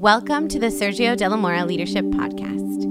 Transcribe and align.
Welcome 0.00 0.48
to 0.48 0.58
the 0.58 0.66
Sergio 0.66 1.16
De 1.16 1.26
La 1.26 1.38
Mora 1.38 1.64
Leadership 1.64 2.04
Podcast. 2.04 2.82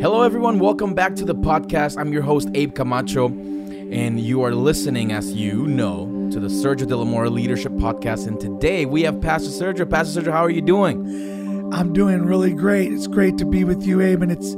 Hello, 0.00 0.22
everyone. 0.22 0.58
Welcome 0.58 0.94
back 0.94 1.14
to 1.16 1.26
the 1.26 1.34
podcast. 1.34 2.00
I'm 2.00 2.10
your 2.10 2.22
host, 2.22 2.48
Abe 2.54 2.74
Camacho, 2.74 3.26
and 3.26 4.18
you 4.18 4.42
are 4.42 4.54
listening, 4.54 5.12
as 5.12 5.34
you 5.34 5.66
know, 5.66 6.06
to 6.32 6.40
the 6.40 6.48
Sergio 6.48 6.88
De 6.88 6.96
La 6.96 7.04
Mora 7.04 7.28
Leadership 7.28 7.72
Podcast. 7.72 8.26
And 8.26 8.40
today 8.40 8.86
we 8.86 9.02
have 9.02 9.20
Pastor 9.20 9.50
Sergio. 9.50 9.88
Pastor 9.88 10.22
Sergio, 10.22 10.32
how 10.32 10.42
are 10.42 10.50
you 10.50 10.62
doing? 10.62 11.70
I'm 11.74 11.92
doing 11.92 12.24
really 12.24 12.54
great. 12.54 12.94
It's 12.94 13.06
great 13.06 13.36
to 13.36 13.44
be 13.44 13.64
with 13.64 13.86
you, 13.86 14.00
Abe, 14.00 14.22
and 14.22 14.32
it's 14.32 14.54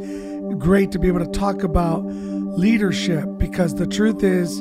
great 0.58 0.92
to 0.92 1.00
be 1.00 1.08
able 1.08 1.26
to 1.26 1.32
talk 1.32 1.64
about 1.64 2.04
leadership 2.04 3.26
because 3.38 3.74
the 3.74 3.88
truth 3.88 4.22
is, 4.22 4.60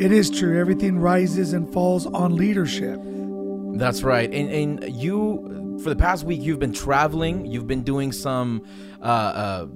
it 0.00 0.12
is 0.12 0.30
true. 0.30 0.60
Everything 0.60 1.00
rises 1.00 1.52
and 1.52 1.70
falls 1.72 2.06
on 2.06 2.36
leadership. 2.36 3.00
That's 3.74 4.02
right. 4.02 4.32
And, 4.32 4.50
and 4.82 4.94
you 4.94 5.78
for 5.82 5.88
the 5.88 5.96
past 5.96 6.24
week 6.24 6.40
you've 6.42 6.58
been 6.58 6.72
traveling. 6.72 7.46
You've 7.46 7.66
been 7.66 7.82
doing 7.82 8.12
some 8.12 8.64
uh, 9.00 9.04
uh, 9.04 9.66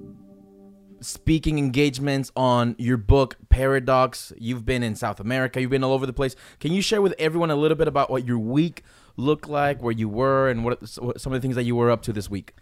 speaking 1.01 1.59
engagements 1.59 2.31
on 2.37 2.77
your 2.79 2.97
book 2.97 3.37
paradox. 3.49 4.33
You've 4.39 4.65
been 4.65 4.83
in 4.83 4.95
south 4.95 5.21
america. 5.21 5.61
You've 5.61 5.71
been 5.71 5.85
all 5.85 5.93
over 5.93 6.07
the 6.07 6.13
place. 6.13 6.37
Can 6.61 6.73
you 6.73 6.83
share 6.83 7.03
with 7.03 7.15
everyone 7.19 7.51
a 7.51 7.57
little 7.57 7.77
bit 7.77 7.89
about 7.89 8.11
what 8.11 8.27
your 8.27 8.39
week 8.39 8.83
looked 9.17 9.49
like 9.49 9.83
where 9.83 9.93
you 9.93 10.09
were 10.09 10.49
and 10.49 10.65
what 10.65 10.87
some 10.89 11.09
of 11.09 11.33
the 11.33 11.41
things 11.41 11.57
that 11.57 11.65
you 11.65 11.75
were 11.75 11.91
up 11.91 12.03
to 12.03 12.13
this 12.13 12.31
week? 12.31 12.55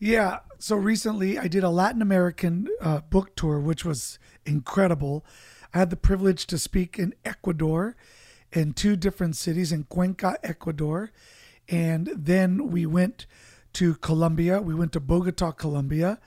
Yeah. 0.00 0.40
So 0.58 0.76
recently 0.76 1.38
i 1.38 1.46
did 1.46 1.62
a 1.62 1.70
latin 1.70 2.02
american 2.02 2.68
uh, 2.80 3.00
book 3.00 3.36
tour 3.36 3.60
which 3.60 3.84
was 3.84 4.18
incredible. 4.46 5.24
I 5.72 5.78
had 5.78 5.90
the 5.90 5.96
privilege 5.96 6.46
to 6.46 6.58
speak 6.58 6.98
in 6.98 7.14
ecuador 7.24 7.96
in 8.54 8.72
two 8.72 8.96
different 8.96 9.36
cities 9.36 9.70
in 9.72 9.84
cuenca 9.84 10.38
ecuador 10.42 11.10
and 11.68 12.10
then 12.14 12.70
we 12.70 12.86
went 12.86 13.26
to 13.74 13.94
Colombia. 13.96 14.60
We 14.60 14.74
went 14.74 14.92
to 14.92 15.00
Bogota, 15.00 15.52
Colombia. 15.52 16.18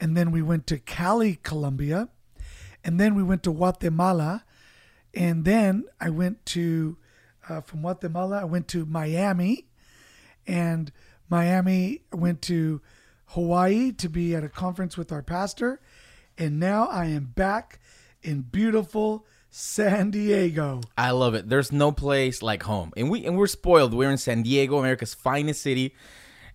And 0.00 0.16
then 0.16 0.30
we 0.30 0.42
went 0.42 0.66
to 0.68 0.78
Cali, 0.78 1.36
Colombia. 1.36 2.08
And 2.84 3.00
then 3.00 3.14
we 3.14 3.22
went 3.22 3.42
to 3.44 3.52
Guatemala. 3.52 4.44
And 5.14 5.44
then 5.44 5.84
I 6.00 6.10
went 6.10 6.44
to, 6.46 6.98
uh, 7.48 7.60
from 7.60 7.80
Guatemala, 7.80 8.40
I 8.40 8.44
went 8.44 8.68
to 8.68 8.84
Miami. 8.84 9.66
And 10.46 10.92
Miami, 11.30 12.02
went 12.12 12.42
to 12.42 12.82
Hawaii 13.28 13.92
to 13.92 14.08
be 14.08 14.34
at 14.34 14.44
a 14.44 14.48
conference 14.48 14.96
with 14.96 15.10
our 15.10 15.22
pastor. 15.22 15.80
And 16.36 16.60
now 16.60 16.86
I 16.86 17.06
am 17.06 17.32
back 17.34 17.80
in 18.22 18.42
beautiful 18.42 19.26
San 19.56 20.10
Diego. 20.10 20.80
I 20.98 21.12
love 21.12 21.34
it. 21.34 21.48
There's 21.48 21.70
no 21.70 21.92
place 21.92 22.42
like 22.42 22.64
home. 22.64 22.92
And 22.96 23.08
we 23.08 23.24
and 23.24 23.38
we're 23.38 23.46
spoiled. 23.46 23.94
We're 23.94 24.10
in 24.10 24.18
San 24.18 24.42
Diego, 24.42 24.78
America's 24.78 25.14
finest 25.14 25.62
city. 25.62 25.94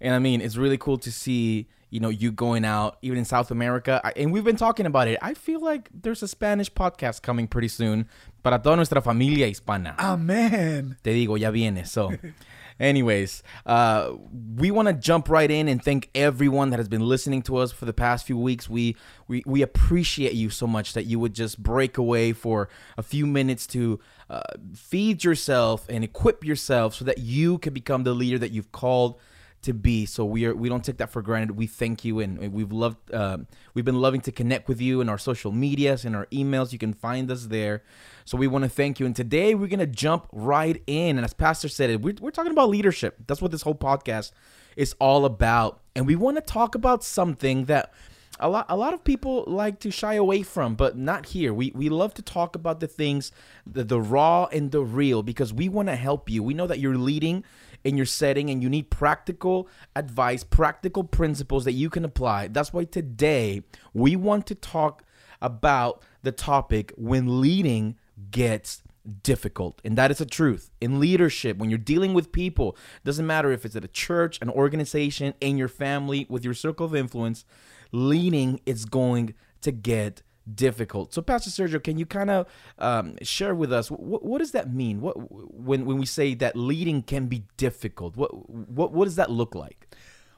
And 0.02 0.14
I 0.14 0.20
mean, 0.20 0.42
it's 0.42 0.58
really 0.58 0.78
cool 0.78 0.98
to 0.98 1.10
see, 1.10 1.70
you 1.92 2.02
know, 2.02 2.10
you 2.10 2.34
going 2.34 2.66
out 2.66 2.98
even 3.02 3.20
in 3.20 3.24
South 3.24 3.52
America. 3.52 4.02
And 4.18 4.34
we've 4.34 4.44
been 4.44 4.58
talking 4.58 4.86
about 4.86 5.08
it. 5.08 5.18
I 5.22 5.34
feel 5.34 5.62
like 5.62 5.88
there's 5.94 6.22
a 6.24 6.28
Spanish 6.28 6.70
podcast 6.70 7.22
coming 7.22 7.48
pretty 7.48 7.70
soon 7.70 8.06
para 8.44 8.60
toda 8.60 8.76
nuestra 8.76 9.02
familia 9.02 9.48
hispana. 9.48 9.98
Amen. 9.98 10.98
Te 11.02 11.14
digo, 11.14 11.40
ya 11.40 11.52
viene. 11.52 11.86
So 11.86 12.12
Anyways, 12.80 13.44
uh, 13.66 14.14
we 14.56 14.72
want 14.72 14.88
to 14.88 14.94
jump 14.94 15.28
right 15.30 15.50
in 15.52 15.68
and 15.68 15.84
thank 15.84 16.10
everyone 16.16 16.70
that 16.70 16.78
has 16.80 16.88
been 16.88 17.06
listening 17.06 17.42
to 17.44 17.58
us 17.58 17.72
for 17.72 17.86
the 17.86 17.94
past 17.94 18.26
few 18.26 18.38
weeks. 18.38 18.70
We, 18.70 18.96
we 19.28 19.44
we 19.46 19.62
appreciate 19.62 20.34
you 20.34 20.50
so 20.50 20.66
much 20.66 20.94
that 20.94 21.06
you 21.06 21.20
would 21.20 21.34
just 21.34 21.62
break 21.62 21.98
away 21.98 22.32
for 22.32 22.70
a 22.98 23.04
few 23.04 23.28
minutes 23.28 23.68
to 23.68 24.00
uh, 24.30 24.42
feed 24.74 25.24
yourself 25.24 25.86
and 25.90 26.04
equip 26.04 26.46
yourself 26.46 26.96
so 26.96 27.04
that 27.06 27.18
you 27.18 27.58
can 27.58 27.74
become 27.74 28.04
the 28.04 28.14
leader 28.14 28.40
that 28.40 28.52
you've 28.52 28.72
called 28.72 29.20
to 29.64 29.74
be. 29.74 30.06
So 30.06 30.26
we 30.26 30.46
are 30.46 30.56
we 30.56 30.70
don't 30.70 30.84
take 30.84 30.98
that 30.98 31.12
for 31.12 31.22
granted. 31.22 31.58
We 31.58 31.68
thank 31.68 32.06
you, 32.06 32.20
and 32.20 32.52
we've 32.54 32.72
loved 32.72 33.12
uh, 33.14 33.40
we've 33.74 33.86
been 33.86 34.00
loving 34.00 34.22
to 34.22 34.32
connect 34.32 34.68
with 34.68 34.80
you 34.80 35.02
in 35.02 35.10
our 35.10 35.18
social 35.18 35.52
medias 35.52 36.06
and 36.06 36.16
our 36.16 36.26
emails. 36.28 36.72
You 36.72 36.80
can 36.80 36.94
find 36.94 37.30
us 37.30 37.48
there. 37.48 37.84
So 38.26 38.38
we 38.38 38.48
want 38.48 38.64
to 38.64 38.70
thank 38.70 39.00
you. 39.00 39.06
And 39.06 39.16
today 39.16 39.56
we're 39.56 39.68
gonna 39.68 39.86
jump 39.86 40.28
right 40.32 40.82
in. 40.88 41.18
And 41.18 41.26
as 41.26 41.34
Pastor 41.34 41.68
said, 41.68 42.04
we're 42.04 42.16
we're 42.20 42.32
talking 42.32 42.52
about 42.52 42.70
leadership. 42.70 43.18
That's 43.28 43.42
what 43.42 43.52
this 43.52 43.64
whole 43.64 43.76
podcast 43.76 44.32
is 44.76 44.96
all 45.00 45.26
about. 45.26 45.82
And 45.96 46.08
we 46.08 46.16
want 46.16 46.38
to 46.38 46.42
talk 46.42 46.76
about 46.76 47.04
something 47.04 47.66
that 47.66 47.94
a 48.40 48.50
lot 48.50 48.66
a 48.70 48.78
lot 48.78 48.94
of 48.94 49.04
people 49.04 49.44
like 49.48 49.80
to 49.82 49.92
shy 49.92 50.14
away 50.14 50.44
from, 50.44 50.76
but 50.76 50.98
not 50.98 51.28
here. 51.28 51.54
We 51.54 51.72
we 51.76 51.90
love 51.90 52.14
to 52.16 52.22
talk 52.22 52.56
about 52.56 52.80
the 52.80 52.88
things, 52.88 53.32
the, 53.68 53.84
the 53.84 54.00
raw 54.00 54.46
and 54.46 54.72
the 54.72 54.82
real, 54.82 55.24
because 55.24 55.54
we 55.54 55.68
want 55.68 55.90
to 55.90 55.96
help 55.96 56.30
you. 56.30 56.42
We 56.42 56.54
know 56.54 56.68
that 56.68 56.80
you're 56.80 56.98
leading 56.98 57.44
in 57.84 57.98
your 57.98 58.06
setting 58.06 58.50
and 58.50 58.62
you 58.62 58.70
need 58.70 58.90
practical 58.90 59.68
advice, 59.96 60.44
practical 60.44 61.04
principles 61.04 61.66
that 61.66 61.74
you 61.74 61.90
can 61.90 62.06
apply. 62.06 62.48
That's 62.48 62.74
why 62.74 62.86
today 62.86 63.64
we 63.94 64.16
want 64.16 64.46
to 64.48 64.56
talk 64.56 65.04
about 65.42 66.04
the 66.24 66.32
topic 66.32 66.94
when 66.98 67.42
leading 67.42 67.96
gets 68.32 68.84
difficult 69.24 69.82
and 69.84 69.98
that 69.98 70.12
is 70.12 70.18
the 70.18 70.26
truth 70.26 70.70
in 70.82 71.00
leadership 71.00 71.58
when 71.58 71.70
you're 71.70 71.80
dealing 71.80 72.14
with 72.14 72.32
people 72.32 72.76
doesn't 73.06 73.26
matter 73.26 73.50
if 73.50 73.66
it's 73.66 73.76
at 73.76 73.84
a 73.84 73.88
church 73.88 74.38
an 74.42 74.50
organization 74.50 75.34
in 75.40 75.58
your 75.58 75.70
family 75.70 76.28
with 76.30 76.44
your 76.44 76.54
circle 76.54 76.86
of 76.86 76.94
influence 76.94 77.46
leading 77.92 78.60
is 78.66 78.86
going 78.86 79.34
to 79.62 79.72
get 79.72 80.22
difficult. 80.56 81.14
So, 81.14 81.22
Pastor 81.22 81.50
Sergio, 81.50 81.84
can 81.84 81.98
you 81.98 82.06
kind 82.06 82.30
of 82.30 82.48
um, 82.78 83.16
share 83.22 83.56
with 83.56 83.72
us 83.72 83.90
what, 83.92 84.24
what 84.24 84.40
does 84.40 84.52
that 84.52 84.74
mean? 84.74 85.02
What 85.02 85.14
when 85.54 85.86
when 85.86 85.98
we 85.98 86.06
say 86.06 86.34
that 86.36 86.56
leading 86.56 87.04
can 87.04 87.28
be 87.28 87.44
difficult? 87.58 88.16
What 88.16 88.50
what 88.50 88.92
what 88.92 89.06
does 89.06 89.16
that 89.16 89.32
look 89.32 89.56
like? 89.56 89.88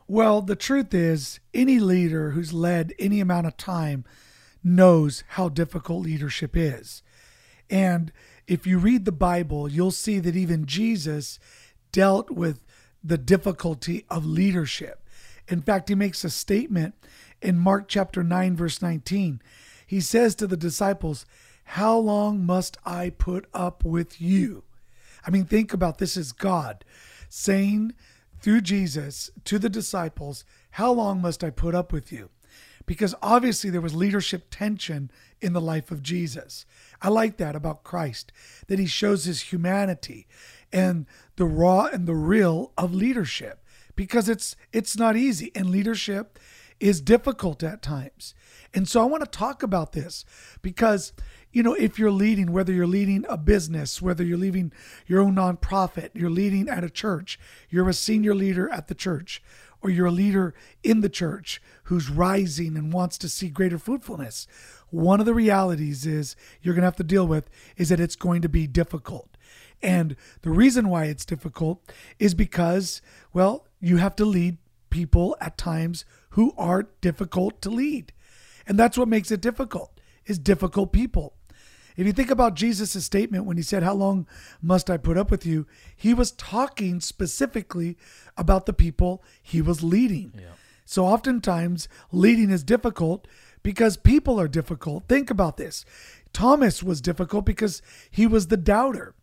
Well, 0.08 0.42
the 0.42 0.56
truth 0.56 0.94
is, 0.94 1.40
any 1.54 1.80
leader 1.80 2.32
who's 2.32 2.52
led 2.52 2.94
any 3.00 3.20
amount 3.22 3.48
of 3.48 3.56
time 3.56 4.04
knows 4.64 5.24
how 5.30 5.50
difficult 5.50 6.04
leadership 6.04 6.56
is. 6.56 7.02
And 7.70 8.12
if 8.48 8.68
you 8.68 8.78
read 8.78 9.06
the 9.06 9.14
Bible, 9.14 9.70
you'll 9.70 9.92
see 9.92 10.20
that 10.20 10.36
even 10.36 10.66
Jesus 10.66 11.40
dealt 11.92 12.30
with 12.30 12.60
the 13.04 13.18
difficulty 13.18 14.06
of 14.10 14.26
leadership. 14.26 15.08
In 15.48 15.62
fact, 15.62 15.90
he 15.90 15.96
makes 15.96 16.24
a 16.24 16.30
statement 16.30 16.96
in 17.42 17.58
Mark 17.58 17.88
chapter 17.88 18.24
9, 18.24 18.56
verse 18.56 18.82
19 18.82 19.42
he 19.92 20.00
says 20.00 20.36
to 20.36 20.48
the 20.48 20.56
disciples, 20.56 21.26
How 21.66 21.98
long 21.98 22.46
must 22.46 22.78
I 22.86 23.10
put 23.10 23.46
up 23.54 23.84
with 23.84 24.22
you? 24.22 24.64
I 25.28 25.30
mean, 25.30 25.44
think 25.44 25.74
about 25.74 25.98
this 25.98 26.16
as 26.16 26.32
God 26.32 26.86
saying 27.28 27.92
through 28.40 28.62
Jesus 28.62 29.32
to 29.44 29.60
the 29.60 29.68
disciples, 29.68 30.46
How 30.70 30.94
long 30.94 31.22
must 31.22 31.44
I 31.44 31.50
put 31.50 31.76
up 31.76 31.92
with 31.92 32.10
you? 32.10 32.30
Because 32.86 33.14
obviously 33.22 33.70
there 33.70 33.82
was 33.82 33.94
leadership 33.94 34.46
tension 34.50 35.12
in 35.42 35.52
the 35.52 35.60
life 35.60 35.92
of 35.92 36.02
Jesus. 36.02 36.66
I 37.02 37.10
like 37.10 37.36
that 37.36 37.54
about 37.54 37.84
Christ, 37.84 38.32
that 38.68 38.80
he 38.80 38.86
shows 38.86 39.26
his 39.26 39.52
humanity 39.52 40.26
and 40.72 41.06
the 41.36 41.44
raw 41.44 41.88
and 41.92 42.08
the 42.08 42.16
real 42.16 42.72
of 42.78 42.94
leadership 42.94 43.62
because 43.98 44.30
it's 44.30 44.56
it's 44.72 44.96
not 44.96 45.18
easy 45.18 45.52
and 45.54 45.70
leadership 45.70 46.40
is 46.80 47.02
difficult 47.02 47.62
at 47.62 47.82
times. 47.82 48.34
And 48.74 48.88
so 48.88 49.02
I 49.02 49.06
want 49.06 49.24
to 49.24 49.30
talk 49.30 49.64
about 49.64 49.92
this 49.92 50.24
because, 50.62 51.12
you 51.52 51.62
know, 51.62 51.74
if 51.74 52.00
you're 52.00 52.12
leading, 52.12 52.52
whether 52.52 52.72
you're 52.72 52.88
leading 52.88 53.26
a 53.28 53.38
business, 53.38 54.02
whether 54.02 54.24
you're 54.24 54.38
leading 54.38 54.72
your 55.08 55.22
own 55.22 55.36
nonprofit, 55.36 56.12
you're 56.14 56.30
leading 56.30 56.70
at 56.70 56.84
a 56.84 56.90
church, 56.90 57.38
you're 57.70 57.90
a 57.90 57.94
senior 57.94 58.34
leader 58.34 58.70
at 58.70 58.88
the 58.88 58.96
church, 58.96 59.44
or 59.82 59.90
you're 59.90 60.08
a 60.08 60.12
leader 60.12 60.54
in 60.84 61.02
the 61.02 61.10
church 61.10 61.62
who's 61.86 62.10
rising 62.10 62.78
and 62.78 62.94
wants 62.94 63.18
to 63.18 63.28
see 63.28 63.50
greater 63.50 63.78
fruitfulness, 63.78 64.48
one 64.90 65.20
of 65.20 65.26
the 65.26 65.34
realities 65.34 66.06
is 66.06 66.36
you're 66.62 66.74
going 66.76 66.84
to 66.84 66.88
have 66.88 66.96
to 66.98 67.04
deal 67.04 67.26
with 67.26 67.50
is 67.78 67.90
that 67.90 68.00
it's 68.00 68.16
going 68.16 68.42
to 68.42 68.50
be 68.50 68.68
difficult. 68.68 69.38
And 69.82 70.16
the 70.44 70.52
reason 70.52 70.90
why 70.90 71.06
it's 71.06 71.26
difficult 71.26 71.82
is 72.20 72.36
because, 72.36 73.02
well, 73.34 73.68
you 73.80 73.98
have 73.98 74.16
to 74.18 74.26
lead 74.26 74.58
people 74.90 75.36
at 75.42 75.58
times 75.58 76.06
who 76.32 76.54
are 76.58 76.88
difficult 77.02 77.62
to 77.64 77.70
lead. 77.70 78.14
And 78.68 78.78
that's 78.78 78.98
what 78.98 79.08
makes 79.08 79.32
it 79.32 79.42
difficult, 79.42 80.00
is 80.26 80.40
difficult 80.40 80.92
people. 80.92 81.34
If 81.98 82.08
you 82.08 82.14
think 82.14 82.32
about 82.32 82.56
Jesus' 82.56 83.04
statement 83.04 83.46
when 83.46 83.58
he 83.58 83.64
said, 83.64 83.84
How 83.84 83.94
long 83.94 84.28
must 84.62 84.90
I 84.90 84.98
put 84.98 85.18
up 85.18 85.30
with 85.30 85.46
you? 85.46 85.68
He 85.96 86.14
was 86.14 86.32
talking 86.32 87.02
specifically 87.02 87.98
about 88.38 88.66
the 88.66 88.74
people 88.74 89.24
he 89.42 89.62
was 89.62 89.84
leading. 89.84 90.34
Yeah. 90.36 90.52
So 90.86 91.06
oftentimes, 91.06 91.88
leading 92.12 92.50
is 92.50 92.64
difficult 92.64 93.28
because 93.64 93.98
people 93.98 94.40
are 94.40 94.48
difficult. 94.48 95.08
Think 95.08 95.30
about 95.30 95.58
this 95.58 95.86
Thomas 96.34 96.82
was 96.82 97.02
difficult 97.02 97.46
because 97.46 97.82
he 98.10 98.26
was 98.26 98.48
the 98.48 98.58
doubter. 98.58 99.16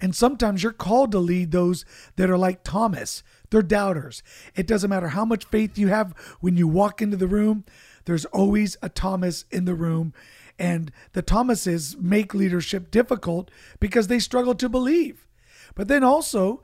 And 0.00 0.14
sometimes 0.14 0.62
you're 0.62 0.72
called 0.72 1.12
to 1.12 1.18
lead 1.18 1.52
those 1.52 1.84
that 2.16 2.28
are 2.28 2.36
like 2.36 2.64
Thomas. 2.64 3.22
They're 3.50 3.62
doubters. 3.62 4.22
It 4.56 4.66
doesn't 4.66 4.90
matter 4.90 5.08
how 5.08 5.24
much 5.24 5.44
faith 5.44 5.78
you 5.78 5.88
have 5.88 6.12
when 6.40 6.56
you 6.56 6.66
walk 6.66 7.00
into 7.00 7.16
the 7.16 7.28
room, 7.28 7.64
there's 8.04 8.24
always 8.26 8.76
a 8.82 8.88
Thomas 8.88 9.44
in 9.50 9.64
the 9.64 9.74
room. 9.74 10.12
And 10.58 10.92
the 11.12 11.22
Thomases 11.22 11.96
make 11.98 12.34
leadership 12.34 12.90
difficult 12.90 13.50
because 13.80 14.06
they 14.06 14.18
struggle 14.18 14.54
to 14.54 14.68
believe. 14.68 15.26
But 15.74 15.88
then 15.88 16.04
also, 16.04 16.62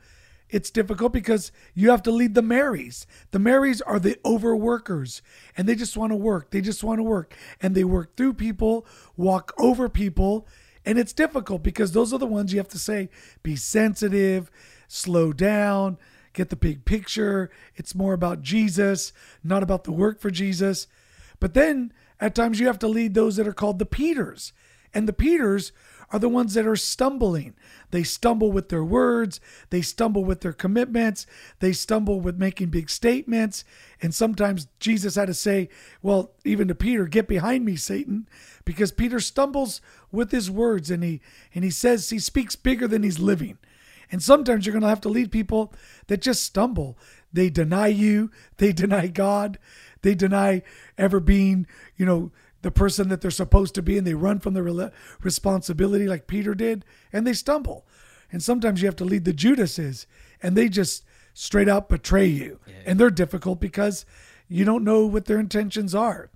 it's 0.49 0.71
difficult 0.71 1.13
because 1.13 1.53
you 1.75 1.91
have 1.91 2.03
to 2.05 2.11
lead 2.11 2.35
the 2.35 2.43
Marys. 2.43 3.07
The 3.31 3.39
Marys 3.39 3.81
are 3.81 3.99
the 3.99 4.17
overworkers 4.25 5.23
and 5.57 5.69
they 5.69 5.75
just 5.75 5.97
want 5.97 6.13
to 6.13 6.17
work. 6.17 6.51
They 6.51 6.61
just 6.61 6.85
want 6.85 6.99
to 6.99 7.05
work 7.05 7.37
and 7.61 7.75
they 7.75 7.85
work 7.85 8.17
through 8.17 8.35
people, 8.35 8.87
walk 9.17 9.53
over 9.59 9.89
people. 9.89 10.47
And 10.85 10.99
it's 10.99 11.13
difficult 11.13 11.63
because 11.63 11.93
those 11.93 12.13
are 12.13 12.19
the 12.19 12.27
ones 12.27 12.53
you 12.53 12.59
have 12.59 12.69
to 12.69 12.79
say, 12.79 13.11
be 13.43 13.55
sensitive, 13.55 14.51
slow 14.89 15.33
down, 15.33 15.99
get 16.33 16.49
the 16.49 16.57
big 16.57 16.85
picture. 16.85 17.51
It's 17.77 17.95
more 17.95 18.13
about 18.13 18.43
Jesus, 18.43 19.13
not 19.45 19.63
about 19.63 19.85
the 19.85 19.93
work 19.93 20.21
for 20.21 20.31
Jesus. 20.31 20.87
But 21.41 21.55
then 21.55 21.93
at 22.21 22.35
times 22.35 22.61
you 22.61 22.67
have 22.67 22.79
to 22.81 22.89
lead 22.89 23.15
those 23.15 23.37
that 23.37 23.49
are 23.49 23.53
called 23.53 23.79
the 23.79 23.87
Peters. 23.87 24.53
And 24.93 25.09
the 25.09 25.13
Peters 25.13 25.73
are 26.13 26.19
the 26.19 26.29
ones 26.29 26.55
that 26.55 26.67
are 26.67 26.77
stumbling. 26.77 27.55
They 27.93 28.03
stumble 28.03 28.51
with 28.51 28.69
their 28.69 28.85
words, 28.85 29.41
they 29.71 29.81
stumble 29.81 30.25
with 30.25 30.41
their 30.41 30.53
commitments, 30.53 31.27
they 31.61 31.73
stumble 31.73 32.21
with 32.21 32.37
making 32.37 32.71
big 32.71 32.91
statements. 32.91 33.65
And 34.03 34.15
sometimes 34.15 34.67
Jesus 34.81 35.15
had 35.15 35.27
to 35.27 35.35
say, 35.35 35.69
well, 36.03 36.33
even 36.45 36.69
to 36.69 36.75
Peter, 36.75 37.07
get 37.07 37.29
behind 37.29 37.65
me, 37.65 37.77
Satan, 37.77 38.29
because 38.65 38.91
Peter 38.91 39.21
stumbles 39.21 39.81
with 40.11 40.33
his 40.33 40.51
words 40.51 40.91
and 40.91 41.05
he 41.05 41.21
and 41.55 41.65
he 41.65 41.71
says 41.71 42.11
he 42.11 42.19
speaks 42.19 42.57
bigger 42.57 42.89
than 42.89 43.03
he's 43.03 43.21
living. 43.21 43.59
And 44.13 44.21
sometimes 44.21 44.67
you're 44.67 44.73
going 44.73 44.83
to 44.83 44.89
have 44.89 45.01
to 45.03 45.09
lead 45.09 45.31
people 45.31 45.73
that 46.09 46.21
just 46.21 46.43
stumble. 46.43 46.99
They 47.33 47.49
deny 47.49 47.87
you, 47.87 48.33
they 48.57 48.73
deny 48.73 49.07
God, 49.07 49.59
they 50.03 50.15
deny 50.15 50.63
ever 50.99 51.21
being, 51.21 51.67
you 51.97 52.07
know, 52.07 52.33
the 52.63 52.71
person 52.71 53.09
that 53.09 53.21
they're 53.21 53.31
supposed 53.31 53.75
to 53.75 53.83
be 53.83 53.97
and 53.97 54.07
they 54.07 54.15
run 54.15 54.39
from 54.39 54.55
the 54.55 54.93
responsibility 55.23 56.07
like 56.07 56.27
Peter 56.27 56.55
did 56.55 56.85
and 57.13 57.27
they 57.27 57.33
stumble. 57.33 57.87
And 58.33 58.43
sometimes 58.43 58.81
you 58.81 58.87
have 58.87 58.97
to 58.97 59.05
lead 59.05 59.25
the 59.25 59.33
Judases 59.33 60.07
and 60.43 60.57
they 60.57 60.69
just 60.69 61.05
straight 61.33 61.69
out 61.69 61.89
betray 61.89 62.27
you. 62.27 62.61
Yeah. 62.67 62.75
And 62.87 63.01
they're 63.01 63.11
difficult 63.11 63.61
because 63.61 64.05
you 64.49 64.65
don't 64.65 64.85
know 64.85 65.07
what 65.07 65.25
their 65.25 65.41
intentions 65.41 65.95
are. 65.95 66.31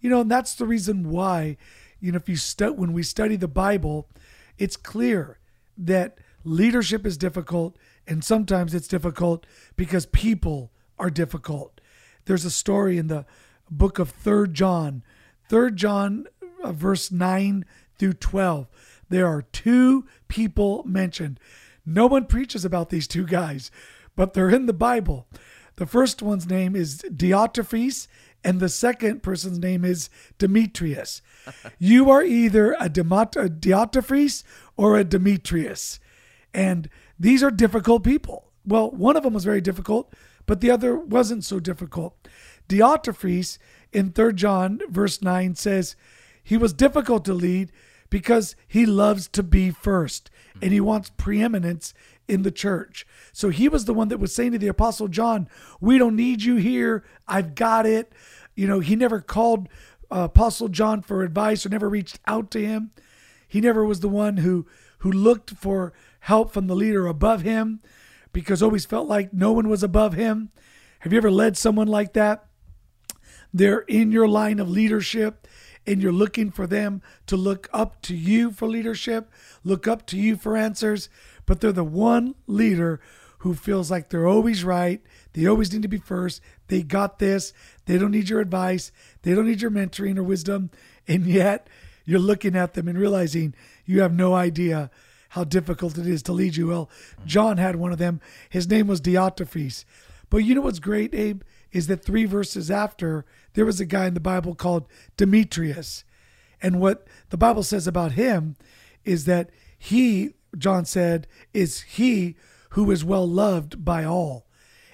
You 0.00 0.10
know, 0.10 0.22
and 0.22 0.30
that's 0.30 0.54
the 0.54 0.66
reason 0.66 1.10
why, 1.10 1.56
you 2.00 2.12
know, 2.12 2.16
if 2.16 2.28
you 2.28 2.36
stu- 2.36 2.72
when 2.72 2.92
we 2.92 3.02
study 3.02 3.36
the 3.36 3.48
Bible, 3.48 4.08
it's 4.58 4.76
clear 4.76 5.38
that 5.76 6.18
leadership 6.42 7.06
is 7.06 7.16
difficult 7.16 7.76
and 8.06 8.24
sometimes 8.24 8.74
it's 8.74 8.88
difficult 8.88 9.46
because 9.76 10.06
people 10.06 10.72
are 10.98 11.10
difficult. 11.10 11.79
There's 12.24 12.44
a 12.44 12.50
story 12.50 12.98
in 12.98 13.08
the 13.08 13.26
book 13.70 13.98
of 13.98 14.12
3rd 14.22 14.52
John 14.52 15.02
Third 15.50 15.76
John 15.76 16.26
uh, 16.62 16.70
verse 16.70 17.10
9 17.10 17.64
through 17.98 18.12
12. 18.12 18.68
There 19.08 19.26
are 19.26 19.42
two 19.42 20.06
people 20.28 20.84
mentioned. 20.86 21.40
No 21.84 22.06
one 22.06 22.26
preaches 22.26 22.64
about 22.64 22.90
these 22.90 23.08
two 23.08 23.26
guys, 23.26 23.72
but 24.14 24.32
they're 24.32 24.48
in 24.48 24.66
the 24.66 24.72
Bible. 24.72 25.26
The 25.74 25.86
first 25.86 26.22
one's 26.22 26.48
name 26.48 26.76
is 26.76 27.02
Diotrephes, 27.10 28.06
and 28.44 28.60
the 28.60 28.68
second 28.68 29.24
person's 29.24 29.58
name 29.58 29.84
is 29.84 30.08
Demetrius. 30.38 31.20
you 31.80 32.08
are 32.10 32.22
either 32.22 32.74
a, 32.74 32.88
Demot- 32.88 33.44
a 33.44 33.48
Diotrephes 33.48 34.44
or 34.76 34.96
a 34.96 35.02
Demetrius. 35.02 35.98
And 36.54 36.88
these 37.18 37.42
are 37.42 37.50
difficult 37.50 38.04
people. 38.04 38.52
Well, 38.64 38.92
one 38.92 39.16
of 39.16 39.24
them 39.24 39.34
was 39.34 39.44
very 39.44 39.60
difficult, 39.60 40.14
but 40.50 40.60
the 40.60 40.70
other 40.72 40.96
wasn't 40.96 41.44
so 41.44 41.60
difficult. 41.60 42.26
Diotrephes 42.68 43.58
in 43.92 44.10
3 44.10 44.32
John 44.32 44.80
verse 44.88 45.22
9 45.22 45.54
says, 45.54 45.94
He 46.42 46.56
was 46.56 46.72
difficult 46.72 47.24
to 47.26 47.34
lead 47.34 47.70
because 48.08 48.56
he 48.66 48.84
loves 48.84 49.28
to 49.28 49.44
be 49.44 49.70
first 49.70 50.28
and 50.60 50.72
he 50.72 50.80
wants 50.80 51.12
preeminence 51.16 51.94
in 52.26 52.42
the 52.42 52.50
church. 52.50 53.06
So 53.32 53.50
he 53.50 53.68
was 53.68 53.84
the 53.84 53.94
one 53.94 54.08
that 54.08 54.18
was 54.18 54.34
saying 54.34 54.50
to 54.50 54.58
the 54.58 54.66
apostle 54.66 55.06
John, 55.06 55.48
"We 55.80 55.98
don't 55.98 56.16
need 56.16 56.42
you 56.42 56.56
here. 56.56 57.04
I've 57.28 57.54
got 57.54 57.86
it." 57.86 58.12
You 58.56 58.66
know, 58.66 58.80
he 58.80 58.96
never 58.96 59.20
called 59.20 59.68
uh, 60.10 60.22
apostle 60.22 60.66
John 60.66 61.00
for 61.00 61.22
advice 61.22 61.64
or 61.64 61.68
never 61.68 61.88
reached 61.88 62.18
out 62.26 62.50
to 62.50 62.66
him. 62.66 62.90
He 63.46 63.60
never 63.60 63.84
was 63.84 64.00
the 64.00 64.08
one 64.08 64.38
who 64.38 64.66
who 64.98 65.12
looked 65.12 65.50
for 65.50 65.92
help 66.18 66.52
from 66.52 66.66
the 66.66 66.74
leader 66.74 67.06
above 67.06 67.42
him 67.42 67.82
because 68.32 68.62
always 68.62 68.84
felt 68.84 69.08
like 69.08 69.32
no 69.32 69.52
one 69.52 69.68
was 69.68 69.82
above 69.82 70.14
him. 70.14 70.50
Have 71.00 71.12
you 71.12 71.18
ever 71.18 71.30
led 71.30 71.56
someone 71.56 71.88
like 71.88 72.12
that? 72.12 72.46
they're 73.52 73.80
in 73.80 74.12
your 74.12 74.28
line 74.28 74.60
of 74.60 74.70
leadership 74.70 75.46
and 75.86 76.02
you're 76.02 76.12
looking 76.12 76.50
for 76.50 76.66
them 76.66 77.02
to 77.26 77.36
look 77.36 77.68
up 77.72 78.00
to 78.02 78.14
you 78.14 78.50
for 78.50 78.68
leadership, 78.68 79.30
look 79.64 79.88
up 79.88 80.06
to 80.06 80.16
you 80.16 80.36
for 80.36 80.56
answers, 80.56 81.08
but 81.46 81.60
they're 81.60 81.72
the 81.72 81.84
one 81.84 82.34
leader 82.46 83.00
who 83.38 83.54
feels 83.54 83.90
like 83.90 84.10
they're 84.10 84.26
always 84.26 84.62
right. 84.62 85.02
They 85.32 85.46
always 85.46 85.72
need 85.72 85.82
to 85.82 85.88
be 85.88 85.98
first. 85.98 86.42
They 86.68 86.82
got 86.82 87.18
this. 87.18 87.54
They 87.86 87.96
don't 87.96 88.10
need 88.10 88.28
your 88.28 88.40
advice. 88.40 88.92
They 89.22 89.34
don't 89.34 89.46
need 89.46 89.62
your 89.62 89.70
mentoring 89.70 90.18
or 90.18 90.22
wisdom. 90.22 90.70
And 91.08 91.26
yet 91.26 91.66
you're 92.04 92.18
looking 92.18 92.54
at 92.54 92.74
them 92.74 92.86
and 92.86 92.98
realizing 92.98 93.54
you 93.86 94.02
have 94.02 94.12
no 94.12 94.34
idea 94.34 94.90
how 95.30 95.44
difficult 95.44 95.96
it 95.96 96.06
is 96.06 96.22
to 96.24 96.32
lead 96.32 96.56
you. 96.56 96.68
Well, 96.68 96.90
John 97.24 97.56
had 97.56 97.76
one 97.76 97.92
of 97.92 97.98
them. 97.98 98.20
His 98.48 98.68
name 98.68 98.86
was 98.86 99.00
Diotrephes. 99.00 99.84
But 100.28 100.38
you 100.38 100.54
know 100.54 100.60
what's 100.60 100.78
great, 100.78 101.14
Abe? 101.14 101.42
Is 101.72 101.86
that 101.86 102.04
three 102.04 102.24
verses 102.24 102.70
after, 102.70 103.24
there 103.54 103.64
was 103.64 103.80
a 103.80 103.86
guy 103.86 104.06
in 104.06 104.14
the 104.14 104.20
Bible 104.20 104.54
called 104.54 104.86
Demetrius. 105.16 106.04
And 106.60 106.80
what 106.80 107.06
the 107.30 107.36
Bible 107.36 107.62
says 107.62 107.86
about 107.86 108.12
him 108.12 108.56
is 109.04 109.24
that 109.26 109.50
he, 109.78 110.34
John 110.58 110.84
said, 110.84 111.26
is 111.54 111.82
he 111.82 112.36
who 112.70 112.90
is 112.90 113.04
well 113.04 113.26
loved 113.26 113.84
by 113.84 114.04
all. 114.04 114.46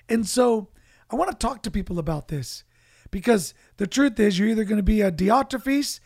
And 0.09 0.27
so 0.27 0.69
I 1.11 1.17
want 1.17 1.31
to 1.31 1.37
talk 1.37 1.62
to 1.62 1.71
people 1.71 1.99
about 1.99 2.29
this 2.29 2.65
because 3.11 3.55
the 3.79 3.87
truth 3.87 4.21
is 4.21 4.38
you're 4.38 4.49
either 4.49 4.65
going 4.65 4.77
to 4.77 4.83
be 4.83 5.00
a 5.00 5.11
Diotrephes, 5.11 6.00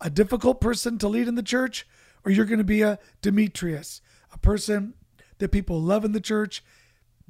a 0.00 0.08
difficult 0.08 0.60
person 0.60 0.96
to 0.98 1.08
lead 1.08 1.28
in 1.28 1.34
the 1.34 1.42
church, 1.42 1.86
or 2.24 2.30
you're 2.30 2.44
going 2.44 2.58
to 2.58 2.64
be 2.64 2.82
a 2.82 2.98
Demetrius, 3.22 4.00
a 4.32 4.38
person 4.38 4.94
that 5.38 5.50
people 5.50 5.80
love 5.80 6.04
in 6.04 6.12
the 6.12 6.20
church 6.20 6.64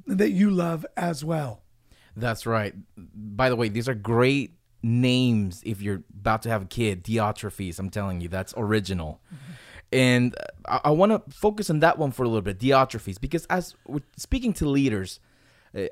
and 0.07 0.17
that 0.19 0.31
you 0.31 0.49
love 0.49 0.85
as 0.95 1.23
well. 1.23 1.63
That's 2.15 2.45
right. 2.45 2.73
By 2.95 3.49
the 3.49 3.55
way, 3.55 3.69
these 3.69 3.89
are 3.89 3.93
great 3.93 4.57
names 4.81 5.61
if 5.65 5.81
you're 5.81 6.03
about 6.19 6.43
to 6.43 6.49
have 6.49 6.61
a 6.63 6.65
kid. 6.65 7.03
Diotrephes, 7.03 7.79
I'm 7.79 7.89
telling 7.89 8.21
you, 8.21 8.29
that's 8.29 8.53
original. 8.55 9.19
Mm-hmm. 9.27 9.51
And 9.91 10.35
I, 10.67 10.81
I 10.85 10.89
want 10.91 11.11
to 11.11 11.35
focus 11.35 11.69
on 11.69 11.79
that 11.79 11.97
one 11.97 12.11
for 12.11 12.23
a 12.23 12.27
little 12.27 12.41
bit, 12.41 12.59
Diotrephes, 12.59 13.19
because 13.19 13.45
as 13.47 13.75
we're 13.87 14.01
speaking 14.17 14.53
to 14.53 14.69
leaders, 14.69 15.19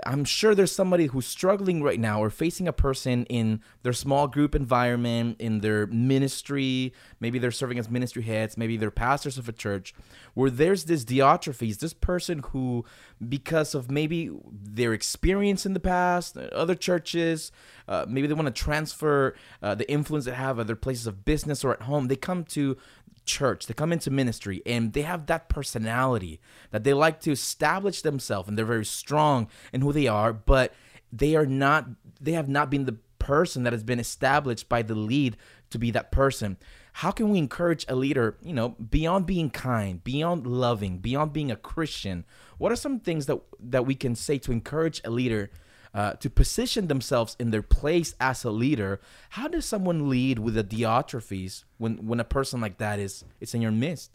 I'm 0.05 0.23
sure 0.23 0.55
there's 0.55 0.71
somebody 0.71 1.07
who's 1.07 1.27
struggling 1.27 1.83
right 1.83 1.99
now 1.99 2.23
or 2.23 2.29
facing 2.29 2.69
a 2.69 2.73
person 2.73 3.25
in 3.25 3.61
their 3.81 3.91
small 3.91 4.27
group 4.27 4.55
environment, 4.55 5.41
in 5.41 5.59
their 5.59 5.87
ministry. 5.87 6.93
Maybe 7.19 7.37
they're 7.37 7.51
serving 7.51 7.79
as 7.79 7.89
ministry 7.89 8.23
heads, 8.23 8.57
maybe 8.57 8.77
they're 8.77 8.91
pastors 8.91 9.37
of 9.37 9.49
a 9.49 9.51
church, 9.51 9.93
where 10.35 10.49
there's 10.49 10.85
this 10.85 11.03
Diotrephes, 11.03 11.79
this 11.79 11.93
person 11.93 12.39
who, 12.51 12.85
because 13.27 13.75
of 13.75 13.91
maybe 13.91 14.31
their 14.49 14.93
experience 14.93 15.65
in 15.65 15.73
the 15.73 15.81
past, 15.81 16.37
other 16.37 16.75
churches, 16.75 17.51
uh, 17.89 18.05
maybe 18.07 18.27
they 18.27 18.33
want 18.33 18.53
to 18.53 18.63
transfer 18.63 19.35
uh, 19.61 19.75
the 19.75 19.89
influence 19.91 20.23
they 20.25 20.31
have 20.31 20.59
at 20.59 20.67
their 20.67 20.77
places 20.77 21.07
of 21.07 21.25
business 21.25 21.61
or 21.63 21.73
at 21.73 21.81
home, 21.81 22.07
they 22.07 22.15
come 22.15 22.45
to 22.45 22.77
church, 23.25 23.65
they 23.65 23.73
come 23.73 23.93
into 23.93 24.11
ministry, 24.11 24.61
and 24.65 24.93
they 24.93 25.01
have 25.03 25.25
that 25.27 25.49
personality 25.49 26.39
that 26.71 26.83
they 26.83 26.93
like 26.93 27.19
to 27.21 27.31
establish 27.31 28.01
themselves, 28.01 28.47
and 28.47 28.57
they're 28.57 28.65
very 28.65 28.85
strong 28.85 29.47
in 29.71 29.81
who 29.81 29.93
they 29.93 30.07
are, 30.07 30.33
but 30.33 30.73
they 31.11 31.35
are 31.35 31.45
not, 31.45 31.87
they 32.19 32.33
have 32.33 32.49
not 32.49 32.69
been 32.69 32.85
the 32.85 32.97
person 33.19 33.63
that 33.63 33.73
has 33.73 33.83
been 33.83 33.99
established 33.99 34.67
by 34.67 34.81
the 34.81 34.95
lead 34.95 35.37
to 35.69 35.79
be 35.79 35.91
that 35.91 36.11
person. 36.11 36.57
How 36.93 37.09
can 37.11 37.29
we 37.29 37.39
encourage 37.39 37.85
a 37.87 37.95
leader, 37.95 38.37
you 38.43 38.53
know, 38.53 38.69
beyond 38.69 39.25
being 39.25 39.49
kind, 39.49 40.03
beyond 40.03 40.45
loving, 40.45 40.99
beyond 40.99 41.33
being 41.33 41.49
a 41.49 41.55
Christian? 41.55 42.25
What 42.57 42.71
are 42.71 42.75
some 42.75 42.99
things 42.99 43.25
that 43.25 43.39
that 43.59 43.85
we 43.85 43.95
can 43.95 44.15
say 44.15 44.37
to 44.39 44.51
encourage 44.51 45.01
a 45.03 45.09
leader 45.09 45.49
uh, 45.93 46.13
to 46.13 46.29
position 46.29 46.87
themselves 46.87 47.35
in 47.39 47.51
their 47.51 47.61
place 47.61 48.15
as 48.19 48.43
a 48.43 48.49
leader. 48.49 48.99
How 49.31 49.47
does 49.47 49.65
someone 49.65 50.09
lead 50.09 50.39
with 50.39 50.57
a 50.57 50.63
Diotrephes 50.63 51.63
when 51.77 52.07
when 52.07 52.19
a 52.19 52.25
person 52.25 52.61
like 52.61 52.77
that 52.77 52.99
is 52.99 53.23
is 53.39 53.53
in 53.53 53.61
your 53.61 53.71
midst? 53.71 54.11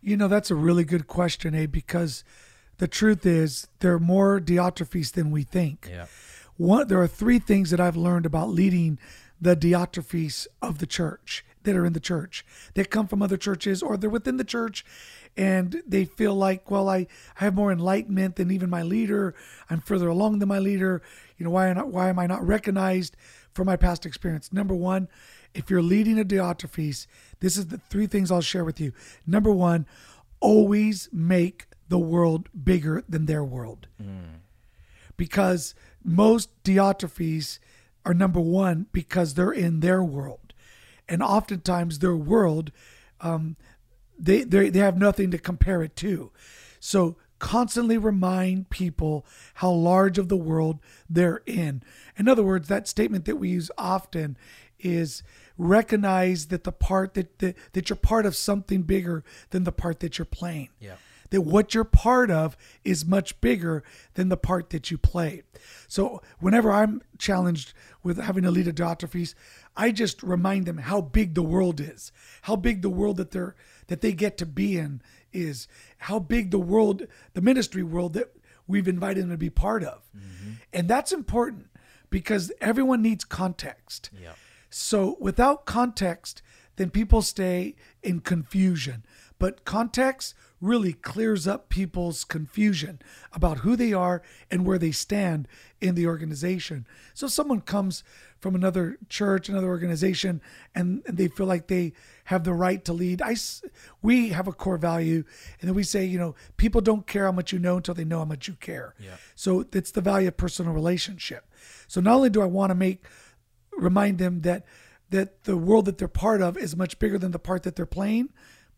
You 0.00 0.16
know, 0.16 0.28
that's 0.28 0.50
a 0.50 0.54
really 0.54 0.84
good 0.84 1.06
question, 1.06 1.54
eh? 1.54 1.66
Because 1.66 2.24
the 2.76 2.88
truth 2.88 3.26
is 3.26 3.68
there 3.80 3.94
are 3.94 4.00
more 4.00 4.40
Diotrephes 4.40 5.12
than 5.12 5.30
we 5.30 5.42
think. 5.42 5.88
Yeah. 5.90 6.06
One, 6.56 6.88
there 6.88 7.00
are 7.00 7.08
three 7.08 7.38
things 7.38 7.70
that 7.70 7.80
I've 7.80 7.96
learned 7.96 8.26
about 8.26 8.50
leading 8.50 8.98
the 9.40 9.56
Diotrephes 9.56 10.46
of 10.60 10.78
the 10.78 10.86
church 10.86 11.44
that 11.68 11.76
are 11.76 11.84
in 11.84 11.92
the 11.92 12.00
church 12.00 12.46
that 12.74 12.88
come 12.88 13.06
from 13.06 13.20
other 13.20 13.36
churches 13.36 13.82
or 13.82 13.98
they're 13.98 14.08
within 14.08 14.38
the 14.38 14.44
church 14.44 14.86
and 15.36 15.82
they 15.86 16.06
feel 16.06 16.34
like, 16.34 16.70
well, 16.70 16.88
I, 16.88 16.96
I 16.96 17.44
have 17.44 17.54
more 17.54 17.70
enlightenment 17.70 18.36
than 18.36 18.50
even 18.50 18.70
my 18.70 18.82
leader. 18.82 19.34
I'm 19.68 19.82
further 19.82 20.08
along 20.08 20.38
than 20.38 20.48
my 20.48 20.58
leader. 20.58 21.02
You 21.36 21.44
know, 21.44 21.50
why, 21.50 21.70
not, 21.74 21.88
why 21.88 22.08
am 22.08 22.18
I 22.18 22.26
not 22.26 22.44
recognized 22.44 23.16
for 23.52 23.64
my 23.66 23.76
past 23.76 24.06
experience? 24.06 24.50
Number 24.50 24.74
one, 24.74 25.08
if 25.52 25.68
you're 25.68 25.82
leading 25.82 26.18
a 26.18 26.24
Diotrephes, 26.24 27.06
this 27.40 27.58
is 27.58 27.66
the 27.66 27.76
three 27.76 28.06
things 28.06 28.30
I'll 28.30 28.40
share 28.40 28.64
with 28.64 28.80
you. 28.80 28.92
Number 29.26 29.52
one, 29.52 29.86
always 30.40 31.10
make 31.12 31.66
the 31.88 31.98
world 31.98 32.48
bigger 32.64 33.04
than 33.06 33.26
their 33.26 33.44
world. 33.44 33.88
Because 35.18 35.74
most 36.02 36.48
Diotrephes 36.64 37.58
are 38.06 38.14
number 38.14 38.40
one 38.40 38.86
because 38.90 39.34
they're 39.34 39.52
in 39.52 39.80
their 39.80 40.02
world. 40.02 40.47
And 41.08 41.22
oftentimes 41.22 41.98
their 41.98 42.16
world, 42.16 42.70
um, 43.20 43.56
they, 44.18 44.42
they, 44.44 44.68
they 44.68 44.80
have 44.80 44.98
nothing 44.98 45.30
to 45.30 45.38
compare 45.38 45.82
it 45.82 45.96
to. 45.96 46.30
So 46.80 47.16
constantly 47.38 47.98
remind 47.98 48.68
people 48.70 49.24
how 49.54 49.70
large 49.70 50.18
of 50.18 50.28
the 50.28 50.36
world 50.36 50.80
they're 51.08 51.42
in. 51.46 51.82
In 52.16 52.28
other 52.28 52.42
words, 52.42 52.68
that 52.68 52.88
statement 52.88 53.24
that 53.26 53.36
we 53.36 53.50
use 53.50 53.70
often 53.78 54.36
is 54.78 55.22
recognize 55.56 56.46
that 56.46 56.64
the 56.64 56.72
part 56.72 57.14
that, 57.14 57.38
that, 57.38 57.56
that 57.72 57.88
you're 57.88 57.96
part 57.96 58.26
of 58.26 58.36
something 58.36 58.82
bigger 58.82 59.24
than 59.50 59.64
the 59.64 59.72
part 59.72 60.00
that 60.00 60.18
you're 60.18 60.24
playing. 60.24 60.68
Yeah. 60.80 60.96
That 61.30 61.42
what 61.42 61.74
you're 61.74 61.84
part 61.84 62.30
of 62.30 62.56
is 62.84 63.04
much 63.04 63.38
bigger 63.40 63.84
than 64.14 64.30
the 64.30 64.36
part 64.36 64.70
that 64.70 64.90
you 64.90 64.96
play. 64.96 65.42
So 65.86 66.22
whenever 66.38 66.72
I'm 66.72 67.02
challenged 67.18 67.74
with 68.02 68.18
having 68.18 68.44
to 68.44 68.50
lead 68.50 68.66
a 68.66 68.72
Diotrephes, 68.72 69.34
I 69.78 69.92
just 69.92 70.22
remind 70.24 70.66
them 70.66 70.78
how 70.78 71.00
big 71.00 71.34
the 71.34 71.42
world 71.42 71.80
is, 71.80 72.10
how 72.42 72.56
big 72.56 72.82
the 72.82 72.90
world 72.90 73.16
that 73.16 73.30
they're 73.30 73.54
that 73.86 74.00
they 74.00 74.12
get 74.12 74.36
to 74.38 74.46
be 74.46 74.76
in 74.76 75.00
is, 75.32 75.68
how 75.98 76.18
big 76.18 76.50
the 76.50 76.58
world, 76.58 77.06
the 77.32 77.40
ministry 77.40 77.82
world 77.82 78.12
that 78.14 78.34
we've 78.66 78.88
invited 78.88 79.22
them 79.22 79.30
to 79.30 79.36
be 79.38 79.50
part 79.50 79.82
of. 79.82 80.02
Mm-hmm. 80.14 80.52
And 80.72 80.88
that's 80.88 81.12
important 81.12 81.68
because 82.10 82.52
everyone 82.60 83.02
needs 83.02 83.24
context. 83.24 84.10
Yeah. 84.20 84.32
So 84.68 85.16
without 85.20 85.64
context, 85.64 86.42
then 86.76 86.90
people 86.90 87.22
stay 87.22 87.76
in 88.02 88.20
confusion. 88.20 89.04
But 89.38 89.64
context 89.64 90.34
really 90.60 90.92
clears 90.92 91.46
up 91.46 91.68
people's 91.68 92.24
confusion 92.24 93.00
about 93.32 93.58
who 93.58 93.76
they 93.76 93.92
are 93.92 94.22
and 94.50 94.66
where 94.66 94.78
they 94.78 94.90
stand 94.90 95.46
in 95.80 95.94
the 95.94 96.06
organization. 96.06 96.86
So 97.14 97.26
if 97.26 97.32
someone 97.32 97.60
comes 97.60 98.02
from 98.40 98.54
another 98.54 98.98
church, 99.08 99.48
another 99.48 99.68
organization, 99.68 100.40
and, 100.74 101.02
and 101.06 101.16
they 101.16 101.28
feel 101.28 101.46
like 101.46 101.68
they 101.68 101.92
have 102.24 102.42
the 102.42 102.52
right 102.52 102.84
to 102.84 102.92
lead, 102.92 103.22
I, 103.22 103.36
we 104.02 104.30
have 104.30 104.48
a 104.48 104.52
core 104.52 104.78
value, 104.78 105.24
and 105.60 105.68
then 105.68 105.74
we 105.74 105.84
say, 105.84 106.04
you 106.04 106.18
know, 106.18 106.34
people 106.56 106.80
don't 106.80 107.06
care 107.06 107.24
how 107.24 107.32
much 107.32 107.52
you 107.52 107.58
know 107.58 107.76
until 107.76 107.94
they 107.94 108.04
know 108.04 108.18
how 108.18 108.24
much 108.24 108.48
you 108.48 108.54
care. 108.54 108.94
Yeah. 108.98 109.16
So 109.36 109.66
it's 109.72 109.92
the 109.92 110.00
value 110.00 110.28
of 110.28 110.36
personal 110.36 110.72
relationship. 110.72 111.52
So 111.86 112.00
not 112.00 112.14
only 112.14 112.30
do 112.30 112.42
I 112.42 112.46
want 112.46 112.70
to 112.70 112.74
make 112.74 113.04
remind 113.76 114.18
them 114.18 114.40
that 114.42 114.64
that 115.10 115.44
the 115.44 115.56
world 115.56 115.86
that 115.86 115.96
they're 115.96 116.06
part 116.06 116.42
of 116.42 116.58
is 116.58 116.76
much 116.76 116.98
bigger 116.98 117.16
than 117.16 117.30
the 117.30 117.38
part 117.38 117.62
that 117.62 117.76
they're 117.76 117.86
playing, 117.86 118.28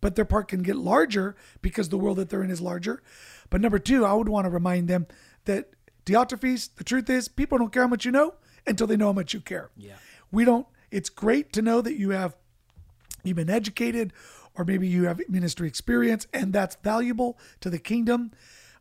but 0.00 0.16
their 0.16 0.25
part 0.25 0.49
can 0.49 0.62
get 0.62 0.76
larger 0.76 1.37
because 1.62 1.88
the 1.88 1.99
world 1.99 2.16
that 2.19 2.30
they're 2.30 2.42
in 2.42 2.50
is 2.50 2.61
larger. 2.61 3.02
But 3.50 3.61
number 3.61 3.78
two, 3.78 4.04
I 4.04 4.14
would 4.14 4.28
want 4.28 4.47
to 4.47 4.50
remind 4.50 4.88
them 4.88 5.07
that 5.45 5.71
Diotrephes, 6.07 6.71
the 6.76 6.85
truth 6.85 7.11
is, 7.11 7.28
people 7.28 7.59
don't 7.59 7.73
care 7.73 7.83
how 7.83 7.88
much 7.88 8.04
you 8.04 8.12
know 8.12 8.35
until 8.66 8.87
they 8.87 8.97
know 8.97 9.07
how 9.07 9.12
much 9.12 9.35
you 9.35 9.40
care. 9.40 9.71
Yeah. 9.76 9.95
We 10.33 10.45
don't. 10.45 10.66
It's 10.90 11.09
great 11.09 11.52
to 11.52 11.62
know 11.62 11.80
that 11.80 11.95
you 11.95 12.11
have 12.11 12.37
you've 13.23 13.37
been 13.37 13.50
educated 13.50 14.12
or 14.54 14.64
maybe 14.64 14.88
you 14.88 15.04
have 15.04 15.21
ministry 15.28 15.69
experience 15.69 16.26
and 16.33 16.52
that's 16.52 16.76
valuable 16.76 17.38
to 17.61 17.71
the 17.71 17.78
kingdom 17.78 18.30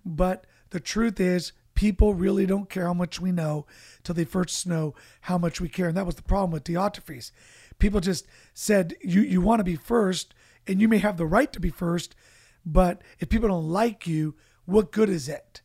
but 0.06 0.46
the 0.70 0.80
truth 0.80 1.20
is 1.20 1.52
people 1.76 2.14
really 2.14 2.46
don't 2.46 2.70
care 2.70 2.86
how 2.86 2.94
much 2.94 3.20
we 3.20 3.32
know 3.32 3.66
till 4.04 4.16
they 4.16 4.26
first 4.26 4.66
know 4.66 4.94
how 5.22 5.38
much 5.38 5.60
we 5.60 5.70
care 5.70 5.88
and 5.88 5.98
that 5.98 6.06
was 6.06 6.16
the 6.16 6.22
problem 6.22 6.52
with 6.52 6.64
Diotrephes 6.64 7.32
people 7.80 8.00
just 8.00 8.26
said 8.54 8.96
you 9.02 9.22
you 9.22 9.42
want 9.42 9.60
to 9.60 9.64
be 9.64 9.76
first 9.76 10.34
and 10.70 10.80
you 10.80 10.88
may 10.88 11.00
have 11.00 11.18
the 11.18 11.26
right 11.26 11.52
to 11.52 11.60
be 11.60 11.70
first 11.70 12.16
but 12.66 13.02
if 13.20 13.30
people 13.30 13.50
don't 13.50 13.68
like 13.68 14.08
you 14.08 14.36
what 14.66 14.92
good 14.92 15.10
is 15.10 15.28
it 15.28 15.62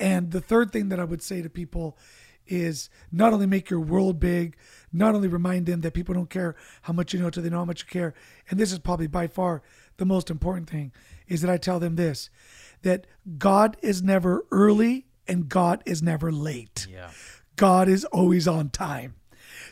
and 0.00 0.30
the 0.30 0.40
third 0.40 0.72
thing 0.72 0.88
that 0.88 1.00
I 1.00 1.04
would 1.04 1.22
say 1.22 1.42
to 1.42 1.50
people 1.50 1.98
is 2.46 2.88
not 3.12 3.32
only 3.32 3.46
make 3.46 3.70
your 3.70 3.80
world 3.80 4.18
big, 4.18 4.56
not 4.92 5.14
only 5.14 5.28
remind 5.28 5.66
them 5.66 5.82
that 5.82 5.94
people 5.94 6.14
don't 6.14 6.30
care 6.30 6.56
how 6.82 6.92
much 6.92 7.12
you 7.12 7.20
know 7.20 7.30
till 7.30 7.42
they 7.42 7.50
know 7.50 7.58
how 7.58 7.64
much 7.64 7.82
you 7.82 7.88
care. 7.88 8.14
And 8.48 8.58
this 8.58 8.72
is 8.72 8.78
probably 8.78 9.06
by 9.06 9.26
far 9.26 9.62
the 9.98 10.06
most 10.06 10.30
important 10.30 10.70
thing 10.70 10.92
is 11.26 11.42
that 11.42 11.50
I 11.50 11.58
tell 11.58 11.78
them 11.78 11.96
this 11.96 12.30
that 12.82 13.06
God 13.38 13.76
is 13.82 14.02
never 14.02 14.46
early 14.52 15.06
and 15.26 15.48
God 15.48 15.82
is 15.84 16.02
never 16.02 16.30
late. 16.30 16.86
Yeah. 16.88 17.10
God 17.56 17.88
is 17.88 18.04
always 18.06 18.46
on 18.46 18.70
time. 18.70 19.16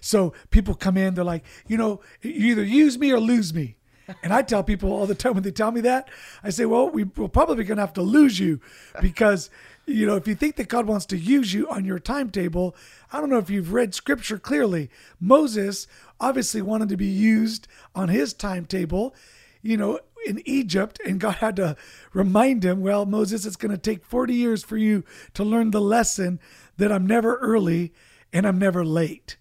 So 0.00 0.35
people 0.50 0.75
come 0.75 0.97
in, 0.97 1.14
they're 1.14 1.25
like, 1.25 1.45
you 1.68 1.76
know, 1.76 2.00
you 2.21 2.50
either 2.50 2.64
use 2.64 2.99
me 2.99 3.12
or 3.12 3.21
lose 3.21 3.54
me. 3.54 3.75
And 4.22 4.32
I 4.32 4.42
tell 4.42 4.62
people 4.62 4.92
all 4.92 5.06
the 5.06 5.14
time 5.14 5.34
when 5.34 5.42
they 5.42 5.50
tell 5.50 5.70
me 5.70 5.80
that, 5.82 6.08
I 6.42 6.50
say, 6.50 6.64
well, 6.64 6.88
we, 6.88 7.04
we're 7.04 7.28
probably 7.28 7.64
going 7.64 7.76
to 7.76 7.82
have 7.82 7.92
to 7.94 8.02
lose 8.02 8.38
you 8.38 8.60
because, 9.00 9.50
you 9.86 10.06
know, 10.06 10.16
if 10.16 10.28
you 10.28 10.34
think 10.34 10.56
that 10.56 10.68
God 10.68 10.86
wants 10.86 11.06
to 11.06 11.18
use 11.18 11.52
you 11.52 11.68
on 11.68 11.84
your 11.84 11.98
timetable, 11.98 12.76
I 13.12 13.20
don't 13.20 13.30
know 13.30 13.38
if 13.38 13.50
you've 13.50 13.72
read 13.72 13.94
scripture 13.94 14.38
clearly. 14.38 14.90
Moses 15.20 15.86
obviously 16.20 16.62
wanted 16.62 16.88
to 16.90 16.96
be 16.96 17.06
used 17.06 17.66
on 17.94 18.08
his 18.08 18.32
timetable, 18.32 19.14
you 19.62 19.76
know, 19.76 20.00
in 20.26 20.42
Egypt, 20.44 21.00
and 21.06 21.20
God 21.20 21.36
had 21.36 21.56
to 21.56 21.76
remind 22.12 22.64
him, 22.64 22.80
well, 22.80 23.06
Moses, 23.06 23.46
it's 23.46 23.56
going 23.56 23.70
to 23.70 23.78
take 23.78 24.04
40 24.04 24.34
years 24.34 24.64
for 24.64 24.76
you 24.76 25.04
to 25.34 25.44
learn 25.44 25.70
the 25.70 25.80
lesson 25.80 26.40
that 26.78 26.90
I'm 26.90 27.06
never 27.06 27.36
early 27.36 27.92
and 28.32 28.46
I'm 28.46 28.58
never 28.58 28.84
late. 28.84 29.36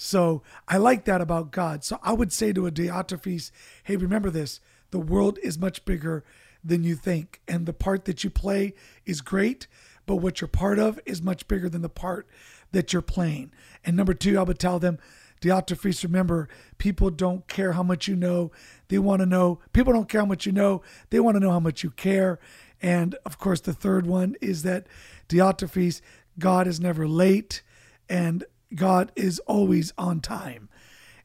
So 0.00 0.42
I 0.68 0.76
like 0.76 1.06
that 1.06 1.20
about 1.20 1.50
God. 1.50 1.82
So 1.82 1.98
I 2.04 2.12
would 2.12 2.32
say 2.32 2.52
to 2.52 2.68
a 2.68 2.70
Diotrephes, 2.70 3.50
hey, 3.82 3.96
remember 3.96 4.30
this 4.30 4.60
the 4.92 5.00
world 5.00 5.40
is 5.42 5.58
much 5.58 5.84
bigger 5.84 6.24
than 6.62 6.84
you 6.84 6.94
think. 6.94 7.40
And 7.48 7.66
the 7.66 7.72
part 7.72 8.04
that 8.04 8.22
you 8.22 8.30
play 8.30 8.74
is 9.04 9.20
great, 9.20 9.66
but 10.06 10.16
what 10.16 10.40
you're 10.40 10.46
part 10.46 10.78
of 10.78 11.00
is 11.04 11.20
much 11.20 11.48
bigger 11.48 11.68
than 11.68 11.82
the 11.82 11.88
part 11.88 12.28
that 12.70 12.92
you're 12.92 13.02
playing. 13.02 13.50
And 13.84 13.96
number 13.96 14.14
two, 14.14 14.38
I 14.38 14.42
would 14.42 14.60
tell 14.60 14.78
them, 14.78 14.98
Diotrephes, 15.40 16.04
remember, 16.04 16.48
people 16.78 17.10
don't 17.10 17.48
care 17.48 17.72
how 17.72 17.82
much 17.82 18.06
you 18.06 18.14
know. 18.14 18.52
They 18.86 19.00
want 19.00 19.20
to 19.20 19.26
know, 19.26 19.58
people 19.72 19.92
don't 19.92 20.08
care 20.08 20.20
how 20.20 20.26
much 20.26 20.46
you 20.46 20.52
know. 20.52 20.80
They 21.10 21.18
want 21.18 21.34
to 21.34 21.40
know 21.40 21.50
how 21.50 21.60
much 21.60 21.82
you 21.82 21.90
care. 21.90 22.38
And 22.80 23.16
of 23.26 23.38
course, 23.38 23.60
the 23.60 23.72
third 23.74 24.06
one 24.06 24.36
is 24.40 24.62
that 24.62 24.86
Diotrephes, 25.28 26.00
God 26.38 26.68
is 26.68 26.78
never 26.78 27.08
late 27.08 27.62
and 28.08 28.44
God 28.74 29.12
is 29.16 29.38
always 29.40 29.92
on 29.96 30.20
time. 30.20 30.68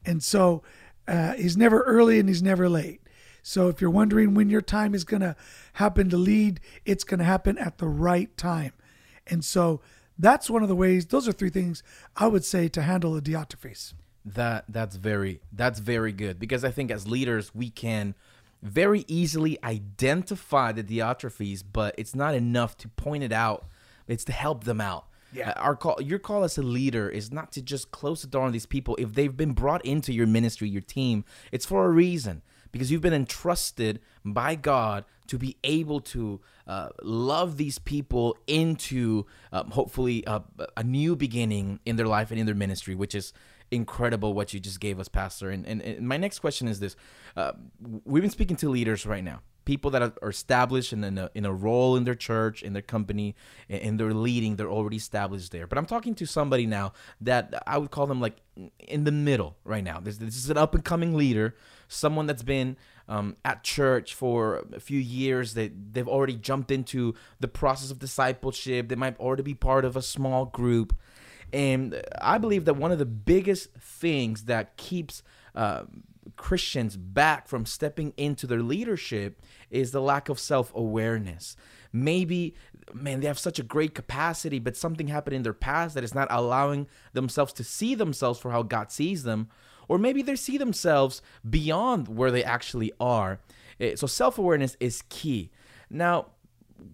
And 0.05 0.23
so 0.23 0.63
uh, 1.07 1.33
he's 1.33 1.57
never 1.57 1.81
early 1.81 2.19
and 2.19 2.29
he's 2.29 2.43
never 2.43 2.69
late. 2.69 3.01
So 3.41 3.67
if 3.67 3.81
you're 3.81 3.89
wondering 3.89 4.33
when 4.33 4.49
your 4.49 4.61
time 4.61 4.95
is 4.95 5.03
going 5.03 5.21
to 5.21 5.35
happen 5.73 6.09
to 6.09 6.17
lead, 6.17 6.61
it's 6.85 7.03
going 7.03 7.19
to 7.19 7.25
happen 7.25 7.57
at 7.57 7.77
the 7.77 7.87
right 7.87 8.35
time. 8.37 8.71
And 9.27 9.43
so 9.43 9.81
that's 10.17 10.49
one 10.49 10.63
of 10.63 10.69
the 10.69 10.75
ways, 10.75 11.07
those 11.07 11.27
are 11.27 11.33
three 11.33 11.49
things 11.49 11.83
I 12.15 12.27
would 12.27 12.45
say 12.45 12.67
to 12.69 12.81
handle 12.81 13.15
a 13.15 13.21
Diotrephes. 13.21 13.93
That 14.25 14.63
that's 14.69 14.95
very 14.95 15.41
that's 15.51 15.79
very 15.79 16.13
good 16.13 16.39
because 16.39 16.63
I 16.63 16.71
think 16.71 16.91
as 16.91 17.05
leaders 17.05 17.53
we 17.53 17.69
can 17.69 18.15
very 18.61 19.03
easily 19.09 19.61
identify 19.61 20.71
the 20.71 20.81
Diotrephes, 20.81 21.61
but 21.73 21.93
it's 21.97 22.15
not 22.15 22.33
enough 22.33 22.77
to 22.77 22.87
point 22.87 23.23
it 23.23 23.33
out. 23.33 23.65
It's 24.07 24.23
to 24.25 24.31
help 24.31 24.63
them 24.63 24.79
out. 24.79 25.07
Yeah. 25.33 25.49
Uh, 25.51 25.61
Our 25.61 25.75
call, 25.75 26.01
your 26.01 26.19
call 26.19 26.43
as 26.43 26.57
a 26.57 26.61
leader 26.63 27.09
is 27.09 27.31
not 27.31 27.51
to 27.53 27.61
just 27.61 27.91
close 27.91 28.21
the 28.21 28.27
door 28.27 28.43
on 28.43 28.51
these 28.51 28.65
people. 28.65 28.95
If 28.99 29.13
they've 29.13 29.35
been 29.35 29.53
brought 29.53 29.85
into 29.85 30.13
your 30.13 30.27
ministry, 30.27 30.69
your 30.69 30.81
team, 30.81 31.25
it's 31.51 31.65
for 31.65 31.85
a 31.85 31.89
reason 31.89 32.41
because 32.71 32.91
you've 32.91 33.01
been 33.01 33.13
entrusted 33.13 33.99
by 34.25 34.55
God 34.55 35.05
to 35.27 35.37
be 35.37 35.57
able 35.63 36.01
to 36.01 36.41
uh, 36.67 36.89
love 37.01 37.57
these 37.57 37.79
people 37.79 38.37
into 38.47 39.25
um, 39.51 39.71
hopefully 39.71 40.23
a, 40.27 40.41
a 40.75 40.83
new 40.83 41.15
beginning 41.15 41.79
in 41.85 41.95
their 41.95 42.07
life 42.07 42.31
and 42.31 42.39
in 42.39 42.45
their 42.45 42.55
ministry, 42.55 42.95
which 42.95 43.15
is 43.15 43.31
incredible 43.71 44.33
what 44.33 44.53
you 44.53 44.59
just 44.59 44.79
gave 44.79 44.99
us, 44.99 45.07
Pastor. 45.07 45.49
And, 45.49 45.65
and, 45.65 45.81
and 45.81 46.07
my 46.07 46.17
next 46.17 46.39
question 46.39 46.67
is 46.67 46.79
this 46.79 46.95
uh, 47.35 47.53
We've 48.05 48.23
been 48.23 48.31
speaking 48.31 48.57
to 48.57 48.69
leaders 48.69 49.05
right 49.05 49.23
now. 49.23 49.41
People 49.65 49.91
that 49.91 50.01
are 50.21 50.29
established 50.29 50.91
in 50.91 51.03
a, 51.17 51.29
in 51.33 51.45
a 51.45 51.53
role 51.53 51.95
in 51.95 52.03
their 52.03 52.15
church, 52.15 52.61
in 52.63 52.73
their 52.73 52.81
company, 52.81 53.35
and 53.69 53.99
they're 53.99 54.13
leading, 54.13 54.55
they're 54.55 54.69
already 54.69 54.97
established 54.97 55.51
there. 55.51 55.67
But 55.67 55.77
I'm 55.77 55.85
talking 55.85 56.15
to 56.15 56.25
somebody 56.25 56.65
now 56.65 56.93
that 57.21 57.63
I 57.65 57.77
would 57.77 57.91
call 57.91 58.07
them 58.07 58.19
like 58.19 58.37
in 58.79 59.03
the 59.05 59.11
middle 59.11 59.55
right 59.63 59.83
now. 59.83 59.99
This, 59.99 60.17
this 60.17 60.35
is 60.35 60.49
an 60.49 60.57
up 60.57 60.75
and 60.75 60.83
coming 60.83 61.15
leader, 61.15 61.55
someone 61.87 62.25
that's 62.25 62.43
been 62.43 62.75
um, 63.07 63.37
at 63.45 63.63
church 63.63 64.13
for 64.13 64.65
a 64.73 64.79
few 64.79 64.99
years. 64.99 65.53
That 65.53 65.93
they've 65.93 66.07
already 66.07 66.35
jumped 66.35 66.69
into 66.69 67.15
the 67.39 67.47
process 67.47 67.89
of 67.89 67.99
discipleship. 67.99 68.89
They 68.89 68.95
might 68.95 69.19
already 69.19 69.43
be 69.43 69.53
part 69.53 69.85
of 69.85 69.95
a 69.95 70.01
small 70.01 70.45
group. 70.45 70.95
And 71.53 72.01
I 72.19 72.39
believe 72.39 72.65
that 72.65 72.75
one 72.75 72.91
of 72.91 72.97
the 72.97 73.05
biggest 73.05 73.71
things 73.73 74.45
that 74.45 74.75
keeps 74.75 75.21
uh, 75.55 75.83
Christians 76.35 76.97
back 76.97 77.47
from 77.47 77.65
stepping 77.65 78.13
into 78.17 78.47
their 78.47 78.61
leadership 78.61 79.41
is 79.69 79.91
the 79.91 80.01
lack 80.01 80.29
of 80.29 80.39
self 80.39 80.73
awareness. 80.75 81.55
Maybe, 81.91 82.55
man, 82.93 83.19
they 83.19 83.27
have 83.27 83.39
such 83.39 83.59
a 83.59 83.63
great 83.63 83.93
capacity, 83.93 84.59
but 84.59 84.75
something 84.75 85.07
happened 85.07 85.35
in 85.35 85.43
their 85.43 85.53
past 85.53 85.95
that 85.95 86.03
is 86.03 86.15
not 86.15 86.27
allowing 86.31 86.87
themselves 87.13 87.53
to 87.53 87.63
see 87.63 87.93
themselves 87.93 88.39
for 88.39 88.51
how 88.51 88.63
God 88.63 88.91
sees 88.91 89.23
them. 89.23 89.49
Or 89.87 89.97
maybe 89.97 90.21
they 90.21 90.35
see 90.35 90.57
themselves 90.57 91.21
beyond 91.47 92.07
where 92.07 92.31
they 92.31 92.43
actually 92.43 92.91
are. 92.99 93.39
Eh, 93.79 93.95
So, 93.95 94.07
self 94.07 94.37
awareness 94.37 94.77
is 94.79 95.03
key. 95.09 95.51
Now, 95.89 96.27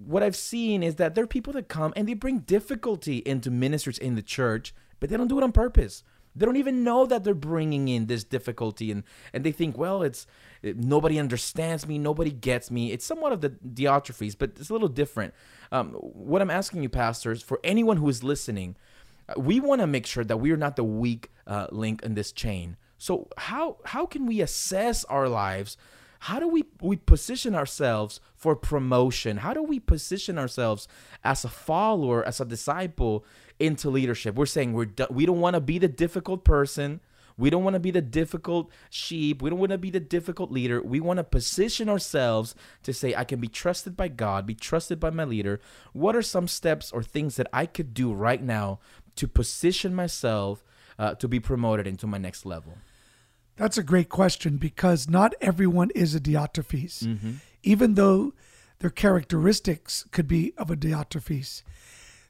what 0.05 0.23
I've 0.23 0.35
seen 0.35 0.83
is 0.83 0.95
that 0.95 1.15
there 1.15 1.23
are 1.23 1.27
people 1.27 1.53
that 1.53 1.67
come 1.67 1.93
and 1.95 2.07
they 2.07 2.13
bring 2.13 2.39
difficulty 2.39 3.17
into 3.17 3.49
ministers 3.49 3.97
in 3.97 4.15
the 4.15 4.21
church, 4.21 4.73
but 4.99 5.09
they 5.09 5.17
don't 5.17 5.27
do 5.27 5.37
it 5.37 5.43
on 5.43 5.51
purpose. 5.51 6.03
They 6.39 6.45
don't 6.45 6.57
even 6.57 6.83
know 6.83 7.05
that 7.05 7.23
they're 7.23 7.33
bringing 7.33 7.87
in 7.89 8.07
this 8.07 8.23
difficulty, 8.23 8.91
and 8.91 9.03
and 9.33 9.43
they 9.43 9.51
think, 9.51 9.77
well, 9.77 10.01
it's 10.01 10.25
it, 10.61 10.77
nobody 10.77 11.19
understands 11.19 11.85
me, 11.85 11.97
nobody 11.97 12.31
gets 12.31 12.71
me. 12.71 12.91
It's 12.91 13.05
somewhat 13.05 13.33
of 13.33 13.41
the 13.41 13.49
Diotrephes, 13.49 14.35
but 14.37 14.51
it's 14.57 14.69
a 14.69 14.73
little 14.73 14.87
different. 14.87 15.33
Um, 15.71 15.91
what 15.91 16.41
I'm 16.41 16.49
asking 16.49 16.81
you, 16.83 16.89
pastors, 16.89 17.43
for 17.43 17.59
anyone 17.63 17.97
who 17.97 18.09
is 18.09 18.23
listening, 18.23 18.75
uh, 19.27 19.39
we 19.39 19.59
want 19.59 19.81
to 19.81 19.87
make 19.87 20.07
sure 20.07 20.23
that 20.23 20.37
we 20.37 20.51
are 20.51 20.57
not 20.57 20.75
the 20.75 20.83
weak 20.83 21.29
uh, 21.45 21.67
link 21.71 22.01
in 22.03 22.15
this 22.15 22.31
chain. 22.31 22.77
So 22.97 23.27
how 23.37 23.77
how 23.85 24.05
can 24.05 24.25
we 24.25 24.41
assess 24.41 25.03
our 25.05 25.27
lives? 25.27 25.77
How 26.19 26.39
do 26.39 26.47
we 26.47 26.65
we 26.81 26.97
position 26.97 27.55
ourselves 27.55 28.19
for 28.35 28.55
promotion? 28.55 29.37
How 29.37 29.53
do 29.53 29.63
we 29.63 29.79
position 29.79 30.37
ourselves 30.37 30.87
as 31.23 31.45
a 31.45 31.49
follower, 31.49 32.25
as 32.25 32.41
a 32.41 32.45
disciple 32.45 33.25
into 33.59 33.89
leadership? 33.89 34.35
We're 34.35 34.45
saying 34.45 34.73
we're 34.73 34.89
we 35.09 35.25
don't 35.25 35.39
want 35.39 35.55
to 35.55 35.61
be 35.61 35.77
the 35.77 35.87
difficult 35.87 36.43
person. 36.43 37.01
We 37.37 37.49
don't 37.49 37.63
want 37.63 37.75
to 37.75 37.79
be 37.79 37.91
the 37.91 38.01
difficult 38.01 38.69
sheep. 38.89 39.41
We 39.41 39.49
don't 39.49 39.59
want 39.59 39.71
to 39.71 39.77
be 39.77 39.89
the 39.89 40.01
difficult 40.01 40.51
leader. 40.51 40.81
We 40.81 40.99
want 40.99 41.17
to 41.17 41.23
position 41.23 41.87
ourselves 41.87 42.53
to 42.83 42.91
say, 42.91 43.15
I 43.15 43.23
can 43.23 43.39
be 43.39 43.47
trusted 43.47 43.95
by 43.95 44.09
God, 44.09 44.45
be 44.45 44.55
trusted 44.55 44.99
by 44.99 45.09
my 45.09 45.23
leader. 45.23 45.61
What 45.93 46.17
are 46.17 46.21
some 46.21 46.49
steps 46.49 46.91
or 46.91 47.01
things 47.01 47.37
that 47.37 47.47
I 47.53 47.65
could 47.65 47.93
do 47.93 48.11
right 48.11 48.43
now 48.43 48.79
to 49.15 49.25
position 49.25 49.95
myself 49.95 50.65
uh, 50.97 51.15
to 51.15 51.29
be 51.29 51.39
promoted 51.39 51.87
into 51.87 52.07
my 52.07 52.17
next 52.17 52.45
level? 52.45 52.73
That's 53.55 53.77
a 53.77 53.83
great 53.83 54.09
question 54.09 54.57
because 54.57 55.09
not 55.09 55.33
everyone 55.39 55.91
is 55.95 56.13
a 56.15 56.19
Diotrephes, 56.19 57.03
mm-hmm. 57.03 57.31
even 57.63 57.93
though 57.93 58.33
their 58.79 58.89
characteristics 58.89 60.05
could 60.11 60.27
be 60.27 60.53
of 60.57 60.69
a 60.69 60.75
Diotrephes. 60.75 61.63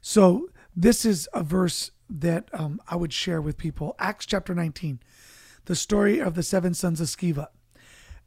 So, 0.00 0.50
this 0.74 1.04
is 1.04 1.28
a 1.32 1.42
verse 1.42 1.90
that 2.08 2.48
um, 2.52 2.80
I 2.88 2.96
would 2.96 3.12
share 3.12 3.40
with 3.40 3.56
people 3.56 3.94
Acts 3.98 4.26
chapter 4.26 4.54
19, 4.54 5.00
the 5.66 5.76
story 5.76 6.18
of 6.18 6.34
the 6.34 6.42
seven 6.42 6.74
sons 6.74 7.00
of 7.00 7.08
Sceva. 7.08 7.48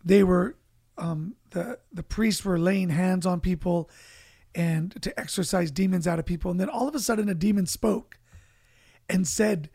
They 0.04 0.24
were, 0.24 0.58
um, 0.98 1.36
the, 1.52 1.80
the 1.92 2.04
priests 2.04 2.46
were 2.46 2.60
laying 2.60 2.90
hands 2.90 3.26
on 3.26 3.40
people 3.40 3.90
and 4.56 5.02
to 5.02 5.18
exorcise 5.20 5.72
demons 5.72 6.08
out 6.08 6.20
of 6.20 6.26
people. 6.26 6.52
And 6.52 6.60
then 6.60 6.70
all 6.70 6.88
of 6.88 6.96
a 6.96 7.00
sudden, 7.00 7.30
a 7.30 7.34
demon 7.34 7.66
spoke 7.66 8.20
and 9.10 9.28
said, 9.28 9.70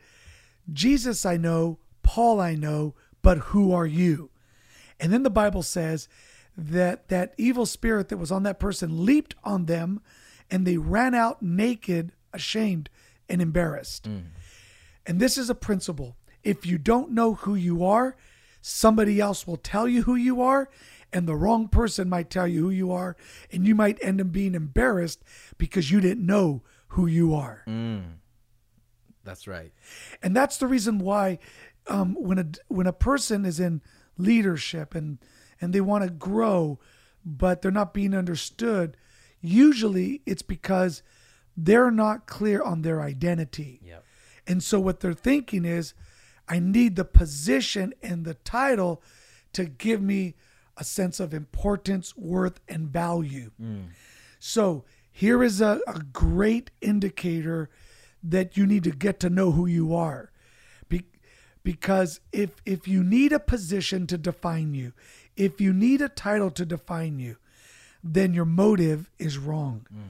Jesus 0.71 1.25
I 1.25 1.37
know, 1.37 1.79
Paul 2.03 2.39
I 2.39 2.55
know, 2.55 2.95
but 3.21 3.37
who 3.37 3.71
are 3.73 3.85
you? 3.85 4.29
And 4.99 5.11
then 5.11 5.23
the 5.23 5.29
Bible 5.29 5.63
says 5.63 6.07
that 6.57 7.09
that 7.09 7.33
evil 7.37 7.65
spirit 7.65 8.09
that 8.09 8.17
was 8.17 8.31
on 8.31 8.43
that 8.43 8.59
person 8.59 9.05
leaped 9.05 9.35
on 9.43 9.65
them 9.65 10.01
and 10.51 10.65
they 10.65 10.77
ran 10.77 11.13
out 11.13 11.41
naked, 11.41 12.11
ashamed, 12.33 12.89
and 13.27 13.41
embarrassed. 13.41 14.03
Mm. 14.03 14.23
And 15.05 15.19
this 15.19 15.37
is 15.37 15.49
a 15.49 15.55
principle. 15.55 16.15
If 16.43 16.65
you 16.65 16.77
don't 16.77 17.11
know 17.11 17.33
who 17.33 17.55
you 17.55 17.83
are, 17.83 18.15
somebody 18.61 19.19
else 19.19 19.45
will 19.47 19.57
tell 19.57 19.87
you 19.87 20.03
who 20.03 20.15
you 20.15 20.41
are, 20.41 20.69
and 21.11 21.27
the 21.27 21.35
wrong 21.35 21.67
person 21.67 22.09
might 22.09 22.29
tell 22.29 22.47
you 22.47 22.61
who 22.61 22.69
you 22.69 22.91
are, 22.91 23.15
and 23.51 23.67
you 23.67 23.75
might 23.75 23.97
end 24.01 24.21
up 24.21 24.31
being 24.31 24.55
embarrassed 24.55 25.23
because 25.57 25.91
you 25.91 25.99
didn't 25.99 26.25
know 26.25 26.61
who 26.89 27.07
you 27.07 27.33
are. 27.33 27.63
Mm. 27.67 28.03
That's 29.23 29.47
right. 29.47 29.71
And 30.23 30.35
that's 30.35 30.57
the 30.57 30.67
reason 30.67 30.99
why 30.99 31.39
um, 31.87 32.15
when 32.15 32.39
a 32.39 32.45
when 32.67 32.87
a 32.87 32.93
person 32.93 33.45
is 33.45 33.59
in 33.59 33.81
leadership 34.17 34.95
and 34.95 35.19
and 35.61 35.73
they 35.73 35.81
want 35.81 36.03
to 36.03 36.09
grow, 36.09 36.79
but 37.25 37.61
they're 37.61 37.71
not 37.71 37.93
being 37.93 38.13
understood, 38.13 38.95
usually 39.41 40.21
it's 40.25 40.41
because 40.41 41.03
they're 41.55 41.91
not 41.91 42.27
clear 42.27 42.61
on 42.61 42.81
their 42.81 43.01
identity. 43.01 43.79
Yep. 43.83 44.03
And 44.47 44.63
so 44.63 44.79
what 44.79 44.99
they're 44.99 45.13
thinking 45.13 45.65
is, 45.65 45.93
I 46.47 46.59
need 46.59 46.95
the 46.95 47.05
position 47.05 47.93
and 48.01 48.25
the 48.25 48.33
title 48.33 49.03
to 49.53 49.65
give 49.65 50.01
me 50.01 50.35
a 50.77 50.83
sense 50.83 51.19
of 51.19 51.33
importance, 51.33 52.15
worth, 52.17 52.59
and 52.67 52.87
value. 52.87 53.51
Mm. 53.61 53.89
So 54.39 54.85
here 55.11 55.43
is 55.43 55.61
a, 55.61 55.81
a 55.85 55.99
great 56.11 56.71
indicator 56.81 57.69
that 58.23 58.57
you 58.57 58.65
need 58.65 58.83
to 58.85 58.91
get 58.91 59.19
to 59.19 59.29
know 59.29 59.51
who 59.51 59.65
you 59.65 59.95
are 59.95 60.31
because 61.63 62.19
if 62.31 62.61
if 62.65 62.87
you 62.87 63.03
need 63.03 63.31
a 63.31 63.39
position 63.39 64.07
to 64.07 64.17
define 64.17 64.73
you 64.73 64.93
if 65.35 65.59
you 65.59 65.73
need 65.73 66.01
a 66.01 66.09
title 66.09 66.49
to 66.51 66.65
define 66.65 67.19
you 67.19 67.35
then 68.03 68.33
your 68.33 68.45
motive 68.45 69.09
is 69.19 69.37
wrong 69.37 69.85
mm. 69.93 70.01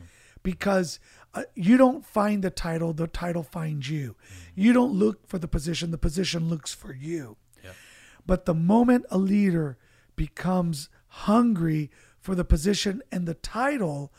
because 0.44 1.00
uh, 1.34 1.44
you 1.56 1.78
don't 1.78 2.06
find 2.06 2.44
the 2.44 2.50
title 2.50 2.94
the 2.94 3.08
title 3.08 3.44
finds 3.44 3.90
you 3.90 4.16
mm. 4.16 4.36
you 4.56 4.74
don't 4.74 4.94
look 4.94 5.28
for 5.28 5.38
the 5.38 5.48
position 5.48 5.92
the 5.92 5.98
position 5.98 6.50
looks 6.50 6.74
for 6.74 6.94
you 6.94 7.38
yep. 7.64 7.76
but 8.26 8.46
the 8.46 8.54
moment 8.54 9.06
a 9.10 9.18
leader 9.18 9.78
becomes 10.16 10.90
hungry 11.08 11.90
for 12.20 12.36
the 12.36 12.46
position 12.46 13.02
and 13.12 13.28
the 13.28 13.34
title 13.34 14.12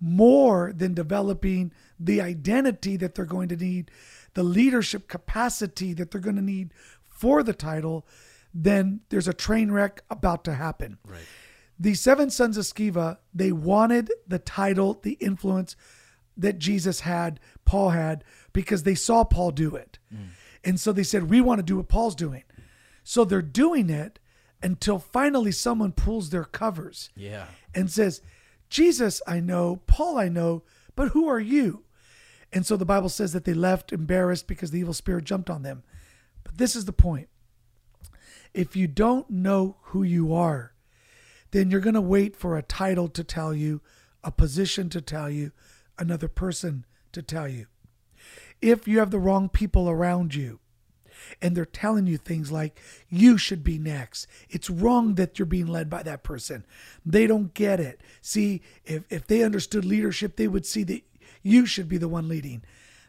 more 0.00 0.72
than 0.74 0.94
developing 0.94 1.72
the 1.98 2.20
identity 2.20 2.96
that 2.96 3.14
they're 3.14 3.24
going 3.24 3.48
to 3.48 3.56
need 3.56 3.90
the 4.34 4.42
leadership 4.42 5.08
capacity 5.08 5.92
that 5.92 6.10
they're 6.10 6.20
going 6.20 6.36
to 6.36 6.42
need 6.42 6.72
for 7.08 7.42
the 7.42 7.52
title, 7.52 8.06
then 8.54 9.00
there's 9.10 9.28
a 9.28 9.34
train 9.34 9.70
wreck 9.70 10.02
about 10.08 10.44
to 10.44 10.54
happen. 10.54 10.98
Right. 11.06 11.20
The 11.78 11.94
seven 11.94 12.30
sons 12.30 12.56
of 12.56 12.64
Sceva, 12.64 13.18
they 13.34 13.52
wanted 13.52 14.10
the 14.26 14.38
title, 14.38 15.00
the 15.02 15.12
influence 15.12 15.76
that 16.40 16.58
Jesus 16.58 17.00
had, 17.00 17.40
Paul 17.64 17.90
had, 17.90 18.24
because 18.52 18.82
they 18.82 18.94
saw 18.94 19.24
Paul 19.24 19.50
do 19.50 19.76
it. 19.76 19.98
Mm. 20.12 20.28
And 20.64 20.80
so 20.80 20.92
they 20.92 21.02
said, 21.02 21.30
We 21.30 21.40
want 21.40 21.58
to 21.58 21.64
do 21.64 21.76
what 21.76 21.88
Paul's 21.88 22.14
doing. 22.14 22.44
So 23.02 23.24
they're 23.24 23.42
doing 23.42 23.90
it 23.90 24.18
until 24.62 24.98
finally 24.98 25.52
someone 25.52 25.92
pulls 25.92 26.30
their 26.30 26.44
covers 26.44 27.10
yeah. 27.16 27.46
and 27.74 27.90
says, 27.90 28.20
Jesus, 28.68 29.22
I 29.26 29.40
know, 29.40 29.80
Paul, 29.86 30.18
I 30.18 30.28
know, 30.28 30.62
but 30.94 31.08
who 31.08 31.28
are 31.28 31.40
you? 31.40 31.84
And 32.52 32.66
so 32.66 32.76
the 32.76 32.84
Bible 32.84 33.08
says 33.08 33.32
that 33.32 33.44
they 33.44 33.54
left 33.54 33.92
embarrassed 33.92 34.46
because 34.46 34.70
the 34.70 34.80
evil 34.80 34.94
spirit 34.94 35.24
jumped 35.24 35.50
on 35.50 35.62
them. 35.62 35.82
But 36.44 36.58
this 36.58 36.76
is 36.76 36.84
the 36.84 36.92
point. 36.92 37.28
If 38.52 38.74
you 38.74 38.86
don't 38.86 39.30
know 39.30 39.76
who 39.82 40.02
you 40.02 40.34
are, 40.34 40.74
then 41.52 41.70
you're 41.70 41.80
going 41.80 41.94
to 41.94 42.00
wait 42.00 42.36
for 42.36 42.56
a 42.56 42.62
title 42.62 43.08
to 43.08 43.24
tell 43.24 43.54
you, 43.54 43.80
a 44.22 44.30
position 44.30 44.88
to 44.90 45.00
tell 45.00 45.30
you, 45.30 45.52
another 46.00 46.26
person 46.26 46.84
to 47.12 47.22
tell 47.22 47.46
you. 47.46 47.66
If 48.60 48.88
you 48.88 48.98
have 48.98 49.10
the 49.10 49.20
wrong 49.20 49.48
people 49.48 49.88
around 49.88 50.34
you, 50.34 50.58
and 51.40 51.54
they're 51.54 51.66
telling 51.66 52.06
you 52.06 52.16
things 52.16 52.50
like 52.50 52.80
you 53.10 53.36
should 53.36 53.62
be 53.62 53.78
next 53.78 54.26
it's 54.48 54.70
wrong 54.70 55.16
that 55.16 55.38
you're 55.38 55.44
being 55.44 55.66
led 55.66 55.90
by 55.90 56.02
that 56.02 56.22
person 56.22 56.64
they 57.04 57.26
don't 57.26 57.52
get 57.52 57.78
it 57.78 58.00
see 58.22 58.62
if, 58.86 59.04
if 59.10 59.26
they 59.26 59.42
understood 59.42 59.84
leadership 59.84 60.36
they 60.36 60.48
would 60.48 60.64
see 60.64 60.82
that 60.82 61.02
you 61.42 61.66
should 61.66 61.88
be 61.88 61.98
the 61.98 62.08
one 62.08 62.28
leading, 62.28 62.62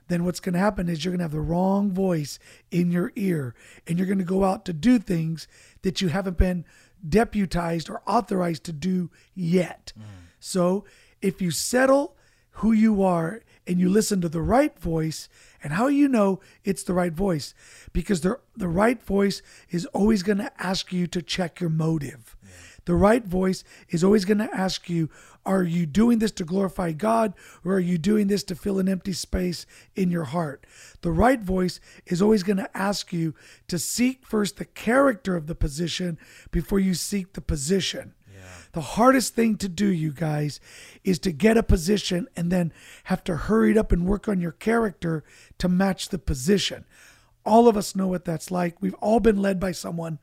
then 0.07 0.25
what's 0.25 0.39
going 0.39 0.53
to 0.53 0.59
happen 0.59 0.89
is 0.89 1.03
you're 1.03 1.11
going 1.11 1.19
to 1.19 1.25
have 1.25 1.31
the 1.31 1.39
wrong 1.39 1.91
voice 1.91 2.39
in 2.69 2.91
your 2.91 3.11
ear 3.15 3.55
and 3.87 3.97
you're 3.97 4.07
going 4.07 4.17
to 4.17 4.23
go 4.23 4.43
out 4.43 4.65
to 4.65 4.73
do 4.73 4.99
things 4.99 5.47
that 5.83 6.01
you 6.01 6.09
haven't 6.09 6.37
been 6.37 6.65
deputized 7.07 7.89
or 7.89 8.01
authorized 8.05 8.63
to 8.65 8.73
do 8.73 9.09
yet. 9.33 9.93
Mm. 9.97 10.03
So 10.39 10.85
if 11.21 11.41
you 11.41 11.51
settle 11.51 12.15
who 12.55 12.71
you 12.71 13.03
are 13.03 13.41
and 13.67 13.79
you 13.79 13.89
listen 13.89 14.21
to 14.21 14.29
the 14.29 14.41
right 14.41 14.77
voice, 14.79 15.29
and 15.63 15.73
how 15.73 15.87
you 15.87 16.07
know 16.07 16.39
it's 16.63 16.83
the 16.83 16.93
right 16.93 17.13
voice? 17.13 17.53
Because 17.93 18.21
the, 18.21 18.39
the 18.55 18.67
right 18.67 19.01
voice 19.01 19.41
is 19.69 19.85
always 19.87 20.23
going 20.23 20.39
to 20.39 20.51
ask 20.57 20.91
you 20.91 21.07
to 21.07 21.21
check 21.21 21.59
your 21.59 21.69
motive. 21.69 22.35
Yeah. 22.43 22.49
The 22.85 22.95
right 22.95 23.23
voice 23.23 23.63
is 23.89 24.03
always 24.03 24.25
going 24.25 24.39
to 24.39 24.53
ask 24.55 24.89
you, 24.89 25.09
are 25.45 25.63
you 25.63 25.85
doing 25.85 26.19
this 26.19 26.31
to 26.33 26.43
glorify 26.43 26.91
God 26.91 27.33
or 27.63 27.73
are 27.73 27.79
you 27.79 27.97
doing 27.97 28.27
this 28.27 28.43
to 28.45 28.55
fill 28.55 28.79
an 28.79 28.89
empty 28.89 29.13
space 29.13 29.65
in 29.95 30.09
your 30.09 30.25
heart? 30.25 30.65
The 31.01 31.11
right 31.11 31.39
voice 31.39 31.79
is 32.05 32.21
always 32.21 32.43
going 32.43 32.57
to 32.57 32.77
ask 32.77 33.13
you 33.13 33.35
to 33.67 33.77
seek 33.77 34.25
first 34.25 34.57
the 34.57 34.65
character 34.65 35.35
of 35.35 35.47
the 35.47 35.55
position 35.55 36.17
before 36.51 36.79
you 36.79 36.93
seek 36.93 37.33
the 37.33 37.41
position. 37.41 38.13
The 38.73 38.81
hardest 38.81 39.35
thing 39.35 39.57
to 39.57 39.69
do, 39.69 39.87
you 39.87 40.11
guys, 40.11 40.59
is 41.03 41.19
to 41.19 41.31
get 41.31 41.57
a 41.57 41.63
position 41.63 42.27
and 42.35 42.51
then 42.51 42.73
have 43.05 43.23
to 43.25 43.35
hurry 43.35 43.71
it 43.71 43.77
up 43.77 43.91
and 43.91 44.05
work 44.05 44.27
on 44.27 44.41
your 44.41 44.51
character 44.51 45.23
to 45.57 45.69
match 45.69 46.09
the 46.09 46.19
position. 46.19 46.85
All 47.45 47.67
of 47.67 47.75
us 47.75 47.95
know 47.95 48.07
what 48.07 48.25
that's 48.25 48.51
like. 48.51 48.81
We've 48.81 48.95
all 48.95 49.19
been 49.19 49.41
led 49.41 49.59
by 49.59 49.71
someone 49.71 50.19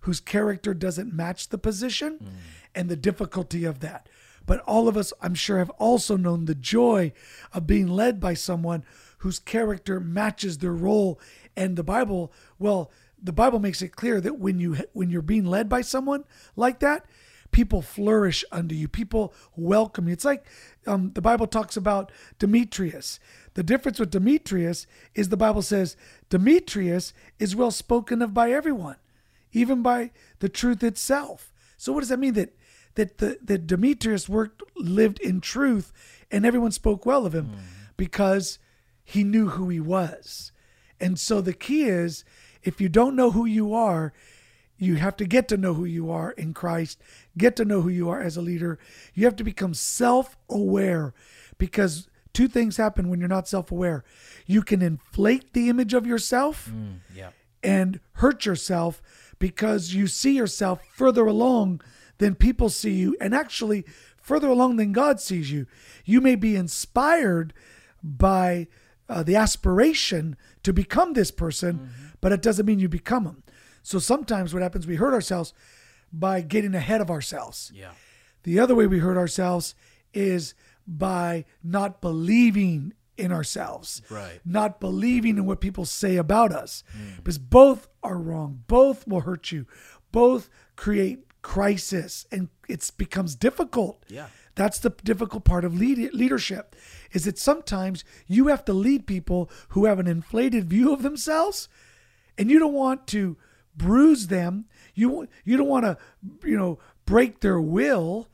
whose 0.00 0.20
character 0.20 0.74
doesn't 0.74 1.14
match 1.14 1.48
the 1.48 1.58
position 1.58 2.18
mm. 2.22 2.28
and 2.74 2.88
the 2.88 2.96
difficulty 2.96 3.64
of 3.64 3.80
that. 3.80 4.08
But 4.46 4.60
all 4.60 4.88
of 4.88 4.96
us, 4.96 5.12
I'm 5.20 5.34
sure, 5.34 5.58
have 5.58 5.70
also 5.70 6.16
known 6.16 6.44
the 6.44 6.54
joy 6.54 7.12
of 7.52 7.66
being 7.66 7.86
led 7.86 8.20
by 8.20 8.34
someone 8.34 8.84
whose 9.18 9.38
character 9.38 10.00
matches 10.00 10.58
their 10.58 10.72
role. 10.72 11.20
And 11.56 11.76
the 11.76 11.84
Bible, 11.84 12.32
well, 12.58 12.90
the 13.22 13.32
Bible 13.32 13.60
makes 13.60 13.82
it 13.82 13.94
clear 13.94 14.20
that 14.20 14.38
when 14.38 14.58
you 14.58 14.78
when 14.92 15.10
you're 15.10 15.22
being 15.22 15.44
led 15.44 15.68
by 15.68 15.82
someone 15.82 16.24
like 16.56 16.80
that, 16.80 17.06
people 17.52 17.82
flourish 17.82 18.44
under 18.50 18.74
you. 18.74 18.88
People 18.88 19.32
welcome 19.54 20.08
you. 20.08 20.12
It's 20.14 20.24
like 20.24 20.44
um, 20.86 21.12
the 21.14 21.20
Bible 21.20 21.46
talks 21.46 21.76
about 21.76 22.10
Demetrius. 22.38 23.20
The 23.54 23.62
difference 23.62 24.00
with 24.00 24.10
Demetrius 24.10 24.86
is 25.14 25.28
the 25.28 25.36
Bible 25.36 25.62
says 25.62 25.96
Demetrius 26.30 27.12
is 27.38 27.54
well 27.54 27.70
spoken 27.70 28.22
of 28.22 28.34
by 28.34 28.50
everyone, 28.50 28.96
even 29.52 29.82
by 29.82 30.10
the 30.40 30.48
truth 30.48 30.82
itself. 30.82 31.52
So 31.76 31.92
what 31.92 32.00
does 32.00 32.08
that 32.08 32.18
mean? 32.18 32.34
That 32.34 32.56
that 32.94 33.18
the 33.18 33.38
that 33.42 33.66
Demetrius 33.66 34.28
worked 34.28 34.62
lived 34.76 35.20
in 35.20 35.40
truth 35.40 35.92
and 36.30 36.44
everyone 36.44 36.72
spoke 36.72 37.06
well 37.06 37.26
of 37.26 37.34
him 37.34 37.46
mm. 37.46 37.58
because 37.96 38.58
he 39.04 39.22
knew 39.24 39.50
who 39.50 39.68
he 39.68 39.80
was. 39.80 40.52
And 41.00 41.18
so 41.18 41.40
the 41.40 41.52
key 41.52 41.84
is 41.84 42.24
if 42.62 42.80
you 42.80 42.88
don't 42.88 43.16
know 43.16 43.32
who 43.32 43.44
you 43.44 43.74
are, 43.74 44.12
you 44.82 44.96
have 44.96 45.16
to 45.16 45.24
get 45.24 45.48
to 45.48 45.56
know 45.56 45.74
who 45.74 45.84
you 45.84 46.10
are 46.10 46.32
in 46.32 46.52
Christ, 46.54 47.00
get 47.38 47.56
to 47.56 47.64
know 47.64 47.82
who 47.82 47.88
you 47.88 48.08
are 48.08 48.20
as 48.20 48.36
a 48.36 48.42
leader. 48.42 48.78
You 49.14 49.24
have 49.26 49.36
to 49.36 49.44
become 49.44 49.74
self 49.74 50.36
aware 50.48 51.14
because 51.58 52.08
two 52.32 52.48
things 52.48 52.76
happen 52.76 53.08
when 53.08 53.20
you're 53.20 53.28
not 53.28 53.48
self 53.48 53.70
aware. 53.70 54.04
You 54.46 54.62
can 54.62 54.82
inflate 54.82 55.52
the 55.52 55.68
image 55.68 55.94
of 55.94 56.06
yourself 56.06 56.70
mm, 56.72 56.96
yeah. 57.14 57.30
and 57.62 58.00
hurt 58.14 58.44
yourself 58.44 59.00
because 59.38 59.94
you 59.94 60.06
see 60.06 60.36
yourself 60.36 60.84
further 60.92 61.26
along 61.26 61.80
than 62.18 62.34
people 62.34 62.68
see 62.68 62.92
you, 62.94 63.16
and 63.20 63.34
actually 63.34 63.84
further 64.16 64.48
along 64.48 64.76
than 64.76 64.92
God 64.92 65.20
sees 65.20 65.50
you. 65.50 65.66
You 66.04 66.20
may 66.20 66.36
be 66.36 66.54
inspired 66.54 67.52
by 68.02 68.68
uh, 69.08 69.22
the 69.22 69.36
aspiration 69.36 70.36
to 70.62 70.72
become 70.72 71.12
this 71.12 71.30
person, 71.30 71.74
mm-hmm. 71.74 72.06
but 72.20 72.32
it 72.32 72.42
doesn't 72.42 72.66
mean 72.66 72.78
you 72.78 72.88
become 72.88 73.24
them. 73.24 73.42
So 73.82 73.98
sometimes 73.98 74.54
what 74.54 74.62
happens, 74.62 74.86
we 74.86 74.96
hurt 74.96 75.14
ourselves 75.14 75.52
by 76.12 76.40
getting 76.40 76.74
ahead 76.74 77.00
of 77.00 77.10
ourselves. 77.10 77.72
Yeah. 77.74 77.90
The 78.42 78.58
other 78.58 78.74
way 78.74 78.86
we 78.86 78.98
hurt 78.98 79.16
ourselves 79.16 79.74
is 80.12 80.54
by 80.86 81.44
not 81.62 82.00
believing 82.00 82.92
in 83.16 83.32
ourselves, 83.32 84.02
right? 84.10 84.40
Not 84.44 84.80
believing 84.80 85.36
in 85.36 85.46
what 85.46 85.60
people 85.60 85.84
say 85.84 86.16
about 86.16 86.52
us, 86.52 86.82
mm. 86.96 87.16
because 87.16 87.38
both 87.38 87.88
are 88.02 88.18
wrong. 88.18 88.64
Both 88.66 89.06
will 89.06 89.20
hurt 89.20 89.52
you. 89.52 89.66
Both 90.10 90.48
create 90.76 91.26
crisis, 91.42 92.26
and 92.32 92.48
it 92.68 92.90
becomes 92.96 93.34
difficult. 93.34 94.04
Yeah, 94.08 94.26
that's 94.54 94.78
the 94.78 94.90
difficult 94.90 95.44
part 95.44 95.64
of 95.64 95.74
lead- 95.78 96.14
leadership. 96.14 96.74
Is 97.12 97.24
that 97.24 97.38
sometimes 97.38 98.04
you 98.26 98.48
have 98.48 98.64
to 98.64 98.72
lead 98.72 99.06
people 99.06 99.50
who 99.68 99.84
have 99.84 99.98
an 99.98 100.06
inflated 100.06 100.68
view 100.68 100.92
of 100.92 101.02
themselves, 101.02 101.68
and 102.38 102.50
you 102.50 102.58
don't 102.58 102.74
want 102.74 103.06
to 103.08 103.36
bruise 103.76 104.28
them. 104.28 104.66
You 104.94 105.28
you 105.44 105.56
don't 105.56 105.68
want 105.68 105.84
to 105.84 105.98
you 106.44 106.56
know 106.56 106.78
break 107.04 107.40
their 107.40 107.60
will 107.60 108.28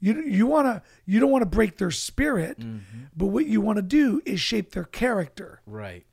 you 0.00 0.22
you 0.22 0.46
want 0.46 0.66
to 0.66 0.82
you 1.06 1.20
don't 1.20 1.30
want 1.30 1.42
to 1.42 1.46
break 1.46 1.78
their 1.78 1.90
spirit, 1.90 2.58
mm-hmm. 2.60 3.04
but 3.16 3.26
what 3.26 3.46
you 3.46 3.60
want 3.60 3.76
to 3.76 3.82
do 3.82 4.20
is 4.24 4.40
shape 4.40 4.72
their 4.72 4.84
character. 4.84 5.62
Right. 5.66 6.04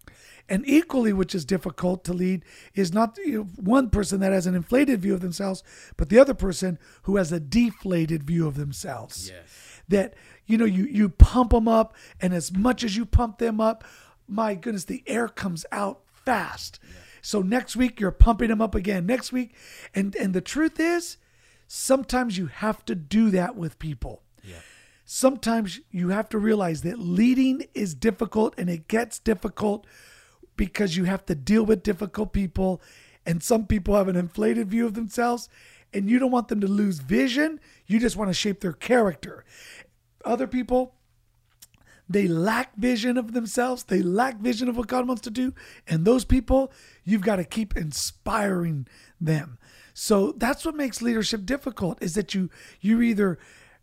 And 0.49 0.67
equally, 0.67 1.13
which 1.13 1.33
is 1.33 1.45
difficult 1.45 2.03
to 2.05 2.13
lead, 2.13 2.43
is 2.75 2.93
not 2.93 3.17
you 3.17 3.37
know, 3.39 3.43
one 3.55 3.89
person 3.89 4.19
that 4.19 4.33
has 4.33 4.45
an 4.45 4.55
inflated 4.55 5.01
view 5.01 5.13
of 5.13 5.21
themselves, 5.21 5.63
but 5.95 6.09
the 6.09 6.19
other 6.19 6.33
person 6.33 6.79
who 7.03 7.15
has 7.15 7.31
a 7.31 7.39
deflated 7.39 8.23
view 8.23 8.47
of 8.47 8.55
themselves. 8.55 9.29
Yes. 9.29 9.81
That 9.87 10.13
you 10.45 10.57
know 10.57 10.65
you 10.65 10.85
you 10.85 11.09
pump 11.09 11.51
them 11.51 11.67
up, 11.67 11.93
and 12.21 12.33
as 12.33 12.53
much 12.53 12.83
as 12.83 12.95
you 12.95 13.05
pump 13.05 13.37
them 13.37 13.59
up, 13.59 13.83
my 14.27 14.55
goodness, 14.55 14.85
the 14.85 15.03
air 15.07 15.27
comes 15.27 15.65
out 15.71 16.01
fast. 16.05 16.79
Yeah. 16.81 16.99
So 17.23 17.41
next 17.41 17.75
week 17.77 17.99
you're 17.99 18.11
pumping 18.11 18.49
them 18.49 18.61
up 18.61 18.75
again. 18.75 19.07
Next 19.07 19.31
week, 19.31 19.55
and 19.95 20.13
and 20.17 20.33
the 20.33 20.41
truth 20.41 20.79
is, 20.79 21.17
sometimes 21.67 22.37
you 22.37 22.47
have 22.47 22.85
to 22.85 22.93
do 22.93 23.31
that 23.31 23.55
with 23.55 23.79
people. 23.79 24.21
Yeah. 24.43 24.59
Sometimes 25.05 25.79
you 25.89 26.09
have 26.09 26.29
to 26.29 26.37
realize 26.37 26.81
that 26.81 26.99
leading 26.99 27.65
is 27.73 27.95
difficult 27.95 28.53
and 28.57 28.69
it 28.69 28.87
gets 28.87 29.19
difficult 29.19 29.87
because 30.57 30.97
you 30.97 31.05
have 31.05 31.25
to 31.25 31.35
deal 31.35 31.65
with 31.65 31.81
difficult 31.81 32.33
people. 32.33 32.81
And 33.25 33.41
some 33.41 33.67
people 33.67 33.95
have 33.95 34.09
an 34.09 34.17
inflated 34.17 34.69
view 34.69 34.85
of 34.85 34.93
themselves 34.93 35.47
and 35.93 36.09
you 36.09 36.19
don't 36.19 36.31
want 36.31 36.49
them 36.49 36.59
to 36.59 36.67
lose 36.67 36.99
vision. 36.99 37.59
You 37.87 37.99
just 37.99 38.17
want 38.17 38.29
to 38.29 38.33
shape 38.33 38.59
their 38.59 38.73
character. 38.73 39.45
Other 40.25 40.47
people, 40.47 40.95
they 42.13 42.27
lack 42.27 42.75
vision 42.75 43.17
of 43.17 43.33
themselves. 43.33 43.83
They 43.83 44.01
lack 44.01 44.37
vision 44.37 44.69
of 44.69 44.77
what 44.77 44.87
God 44.87 45.07
wants 45.07 45.21
to 45.23 45.31
do. 45.31 45.53
And 45.87 46.05
those 46.05 46.25
people, 46.25 46.71
you've 47.03 47.21
got 47.21 47.37
to 47.37 47.43
keep 47.43 47.75
inspiring 47.75 48.87
them. 49.19 49.57
So 49.93 50.33
that's 50.37 50.65
what 50.65 50.75
makes 50.75 51.01
leadership 51.01 51.45
difficult 51.45 52.01
is 52.01 52.15
that 52.15 52.33
you 52.33 52.49
you 52.81 53.01
either 53.01 53.37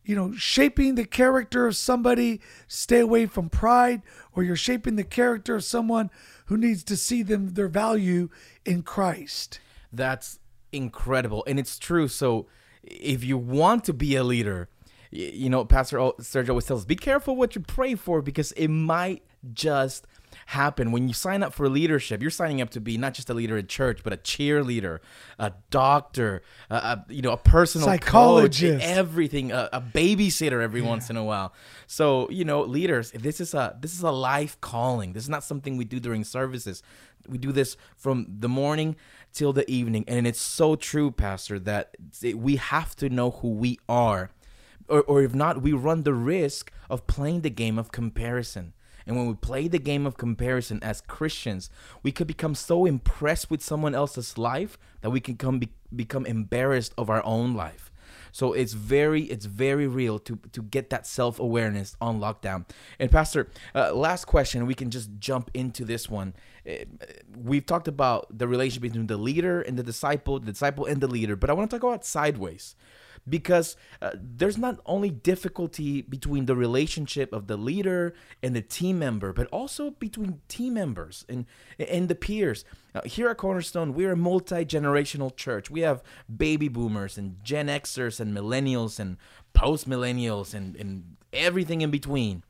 you 0.04 0.16
know 0.16 0.32
shaping 0.32 0.94
the 0.94 1.04
character 1.04 1.66
of 1.66 1.76
somebody 1.76 2.40
stay 2.66 2.98
away 2.98 3.26
from 3.26 3.48
pride 3.48 4.02
or 4.32 4.42
you're 4.42 4.56
shaping 4.56 4.96
the 4.96 5.04
character 5.04 5.54
of 5.54 5.64
someone 5.64 6.10
who 6.46 6.56
needs 6.56 6.82
to 6.84 6.96
see 6.96 7.22
them 7.22 7.50
their 7.50 7.68
value 7.68 8.28
in 8.64 8.82
Christ. 8.82 9.60
That's 9.92 10.40
incredible 10.72 11.44
and 11.46 11.58
it's 11.58 11.78
true 11.78 12.06
so 12.06 12.46
if 12.82 13.24
you 13.24 13.36
want 13.36 13.82
to 13.84 13.92
be 13.92 14.14
a 14.14 14.22
leader 14.22 14.68
you 15.10 15.50
know 15.50 15.64
pastor 15.64 15.98
sergio 15.98 16.50
always 16.50 16.64
tells 16.64 16.80
us 16.80 16.84
be 16.84 16.96
careful 16.96 17.36
what 17.36 17.54
you 17.54 17.60
pray 17.60 17.94
for 17.94 18.22
because 18.22 18.52
it 18.52 18.68
might 18.68 19.22
just 19.52 20.06
happen 20.46 20.92
when 20.92 21.08
you 21.08 21.14
sign 21.14 21.42
up 21.42 21.52
for 21.52 21.68
leadership. 21.68 22.20
You're 22.22 22.30
signing 22.30 22.60
up 22.60 22.70
to 22.70 22.80
be 22.80 22.96
not 22.96 23.14
just 23.14 23.30
a 23.30 23.34
leader 23.34 23.56
in 23.56 23.66
church, 23.66 24.00
but 24.02 24.12
a 24.12 24.16
cheerleader, 24.16 24.98
a 25.38 25.52
doctor, 25.70 26.42
a, 26.68 26.74
a 26.74 27.04
you 27.08 27.22
know, 27.22 27.32
a 27.32 27.36
personal 27.36 27.86
psychologist, 27.86 28.84
coach, 28.84 28.96
everything, 28.96 29.52
a, 29.52 29.68
a, 29.72 29.80
babysitter 29.80 30.62
every 30.62 30.80
yeah. 30.80 30.88
once 30.88 31.10
in 31.10 31.16
a 31.16 31.24
while. 31.24 31.52
So 31.86 32.28
you 32.30 32.44
know, 32.44 32.62
leaders, 32.62 33.12
this 33.12 33.40
is 33.40 33.54
a 33.54 33.76
this 33.80 33.94
is 33.94 34.02
a 34.02 34.10
life 34.10 34.60
calling. 34.60 35.12
This 35.12 35.24
is 35.24 35.28
not 35.28 35.44
something 35.44 35.76
we 35.76 35.84
do 35.84 36.00
during 36.00 36.24
services. 36.24 36.82
We 37.28 37.38
do 37.38 37.52
this 37.52 37.76
from 37.96 38.26
the 38.28 38.48
morning 38.48 38.96
till 39.32 39.52
the 39.52 39.70
evening, 39.70 40.04
and 40.08 40.26
it's 40.26 40.40
so 40.40 40.74
true, 40.74 41.10
Pastor, 41.10 41.58
that 41.60 41.94
we 42.34 42.56
have 42.56 42.96
to 42.96 43.08
know 43.08 43.30
who 43.30 43.50
we 43.50 43.78
are. 43.88 44.30
Or, 44.90 45.02
or 45.02 45.22
if 45.22 45.34
not, 45.34 45.62
we 45.62 45.72
run 45.72 46.02
the 46.02 46.12
risk 46.12 46.72
of 46.90 47.06
playing 47.06 47.42
the 47.42 47.50
game 47.50 47.78
of 47.78 47.92
comparison. 47.92 48.74
And 49.06 49.16
when 49.16 49.26
we 49.26 49.34
play 49.34 49.68
the 49.68 49.78
game 49.78 50.06
of 50.06 50.16
comparison 50.16 50.80
as 50.82 51.00
Christians, 51.00 51.70
we 52.02 52.12
could 52.12 52.26
become 52.26 52.54
so 52.54 52.84
impressed 52.86 53.50
with 53.50 53.62
someone 53.62 53.94
else's 53.94 54.36
life 54.36 54.76
that 55.00 55.10
we 55.10 55.20
can 55.20 55.36
come 55.36 55.58
be, 55.58 55.70
become 55.94 56.26
embarrassed 56.26 56.92
of 56.98 57.08
our 57.08 57.24
own 57.24 57.54
life. 57.54 57.90
So 58.32 58.52
it's 58.52 58.72
very 58.72 59.22
it's 59.24 59.46
very 59.46 59.86
real 59.86 60.18
to 60.20 60.38
to 60.52 60.62
get 60.62 60.90
that 60.90 61.06
self 61.06 61.40
awareness 61.40 61.96
on 62.00 62.20
lockdown. 62.20 62.66
And 62.98 63.10
Pastor, 63.10 63.48
uh, 63.74 63.92
last 63.94 64.26
question, 64.26 64.66
we 64.66 64.74
can 64.74 64.90
just 64.90 65.10
jump 65.18 65.50
into 65.54 65.84
this 65.84 66.08
one. 66.08 66.34
Uh, 66.68 66.84
we've 67.36 67.66
talked 67.66 67.88
about 67.88 68.26
the 68.36 68.46
relationship 68.46 68.82
between 68.82 69.06
the 69.08 69.16
leader 69.16 69.60
and 69.62 69.76
the 69.76 69.82
disciple, 69.82 70.38
the 70.38 70.52
disciple 70.52 70.86
and 70.86 71.00
the 71.00 71.08
leader, 71.08 71.34
but 71.34 71.50
I 71.50 71.52
want 71.54 71.70
to 71.70 71.76
talk 71.76 71.82
about 71.82 72.04
sideways 72.04 72.76
because 73.28 73.76
uh, 74.00 74.10
there's 74.14 74.58
not 74.58 74.80
only 74.86 75.10
difficulty 75.10 76.02
between 76.02 76.46
the 76.46 76.56
relationship 76.56 77.32
of 77.32 77.46
the 77.46 77.56
leader 77.56 78.14
and 78.42 78.54
the 78.54 78.62
team 78.62 78.98
member, 78.98 79.32
but 79.32 79.46
also 79.48 79.90
between 79.92 80.40
team 80.48 80.74
members 80.74 81.24
and 81.28 81.46
and 81.78 82.08
the 82.08 82.14
peers. 82.14 82.64
Uh, 82.94 83.02
here 83.04 83.28
at 83.28 83.36
Cornerstone, 83.36 83.94
we're 83.94 84.12
a 84.12 84.16
multi 84.16 84.64
generational 84.64 85.34
church. 85.34 85.70
We 85.70 85.80
have 85.80 86.02
baby 86.34 86.68
boomers 86.68 87.16
and 87.16 87.42
Gen 87.44 87.68
Xers 87.68 88.20
and 88.20 88.36
millennials 88.36 88.98
and 88.98 89.16
post 89.52 89.88
millennials 89.88 90.54
and, 90.54 90.76
and 90.76 91.16
everything 91.32 91.80
in 91.82 91.90
between. 91.90 92.42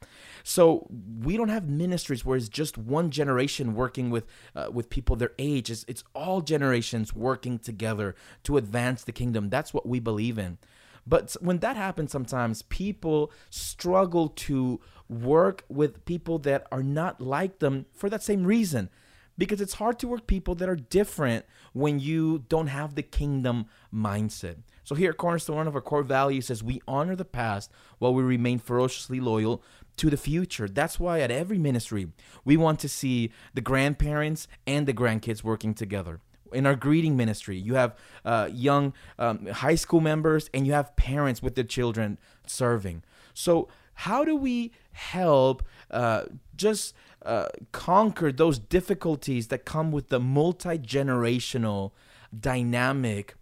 So 0.42 0.88
we 1.22 1.37
don't 1.37 1.48
have 1.48 1.68
ministries 1.68 2.24
where 2.24 2.37
it's 2.37 2.48
just 2.48 2.79
one 2.79 3.11
generation 3.11 3.74
working 3.74 4.11
with 4.11 4.26
uh, 4.55 4.68
with 4.72 4.90
people 4.90 5.16
their 5.16 5.33
age. 5.38 5.70
It's, 5.70 5.85
it's 5.88 6.05
all 6.14 6.40
generations 6.40 7.14
working 7.14 7.59
together 7.59 8.14
to 8.44 8.57
advance 8.57 9.05
the 9.05 9.12
kingdom. 9.12 9.50
That's 9.50 9.74
what 9.74 9.87
we 9.87 10.00
believe 10.00 10.38
in. 10.38 10.59
But 11.07 11.35
when 11.40 11.59
that 11.59 11.76
happens, 11.76 12.12
sometimes 12.12 12.62
people 12.62 13.33
struggle 13.48 14.29
to 14.29 14.81
work 15.09 15.64
with 15.68 16.05
people 16.05 16.38
that 16.40 16.66
are 16.70 16.83
not 16.83 17.20
like 17.20 17.59
them 17.59 17.87
for 17.92 18.09
that 18.11 18.22
same 18.22 18.44
reason. 18.44 18.90
Because 19.38 19.62
it's 19.62 19.74
hard 19.74 19.98
to 20.00 20.09
work 20.09 20.26
people 20.26 20.55
that 20.57 20.68
are 20.68 20.76
different 20.76 21.46
when 21.72 21.98
you 21.98 22.44
don't 22.48 22.66
have 22.66 22.94
the 22.94 23.03
kingdom 23.03 23.66
mindset. 23.94 24.57
So 24.85 24.94
here 24.94 25.11
at 25.11 25.16
Cornerstone, 25.16 25.57
one 25.57 25.66
of 25.66 25.74
our 25.74 25.81
core 25.81 26.03
values 26.03 26.46
says 26.46 26.62
we 26.62 26.83
honor 26.87 27.16
the 27.16 27.24
past 27.24 27.70
while 27.98 28.12
we 28.12 28.22
remain 28.22 28.59
ferociously 28.59 29.18
loyal 29.18 29.62
to 30.01 30.09
the 30.09 30.17
future. 30.17 30.67
That's 30.67 30.99
why 30.99 31.21
at 31.21 31.31
every 31.31 31.59
ministry, 31.59 32.09
we 32.43 32.57
want 32.57 32.81
to 32.81 32.89
see 32.89 33.31
the 33.53 33.61
grandparents 33.61 34.49
and 34.67 34.87
the 34.87 34.95
grandkids 34.95 35.45
working 35.45 35.75
together. 35.75 36.21
In 36.55 36.65
our 36.65 36.75
greeting 36.75 37.19
ministry, 37.19 37.59
you 37.59 37.75
have 37.75 37.95
uh, 38.25 38.49
young 38.51 38.95
um, 39.19 39.47
high 39.47 39.75
school 39.75 40.01
members 40.01 40.49
and 40.55 40.67
you 40.67 40.73
have 40.73 40.97
parents 40.97 41.43
with 41.43 41.55
their 41.55 41.65
children 41.65 42.17
serving. 42.47 43.03
So, 43.35 43.69
how 43.93 44.25
do 44.25 44.35
we 44.35 44.73
help 44.93 45.63
uh, 45.91 46.25
just 46.57 46.95
uh, 47.23 47.49
conquer 47.71 48.33
those 48.33 48.59
difficulties 48.59 49.49
that 49.49 49.67
come 49.67 49.93
with 49.93 50.09
the 50.09 50.19
multi 50.19 50.79
generational 50.79 51.93
dynamic 52.39 53.35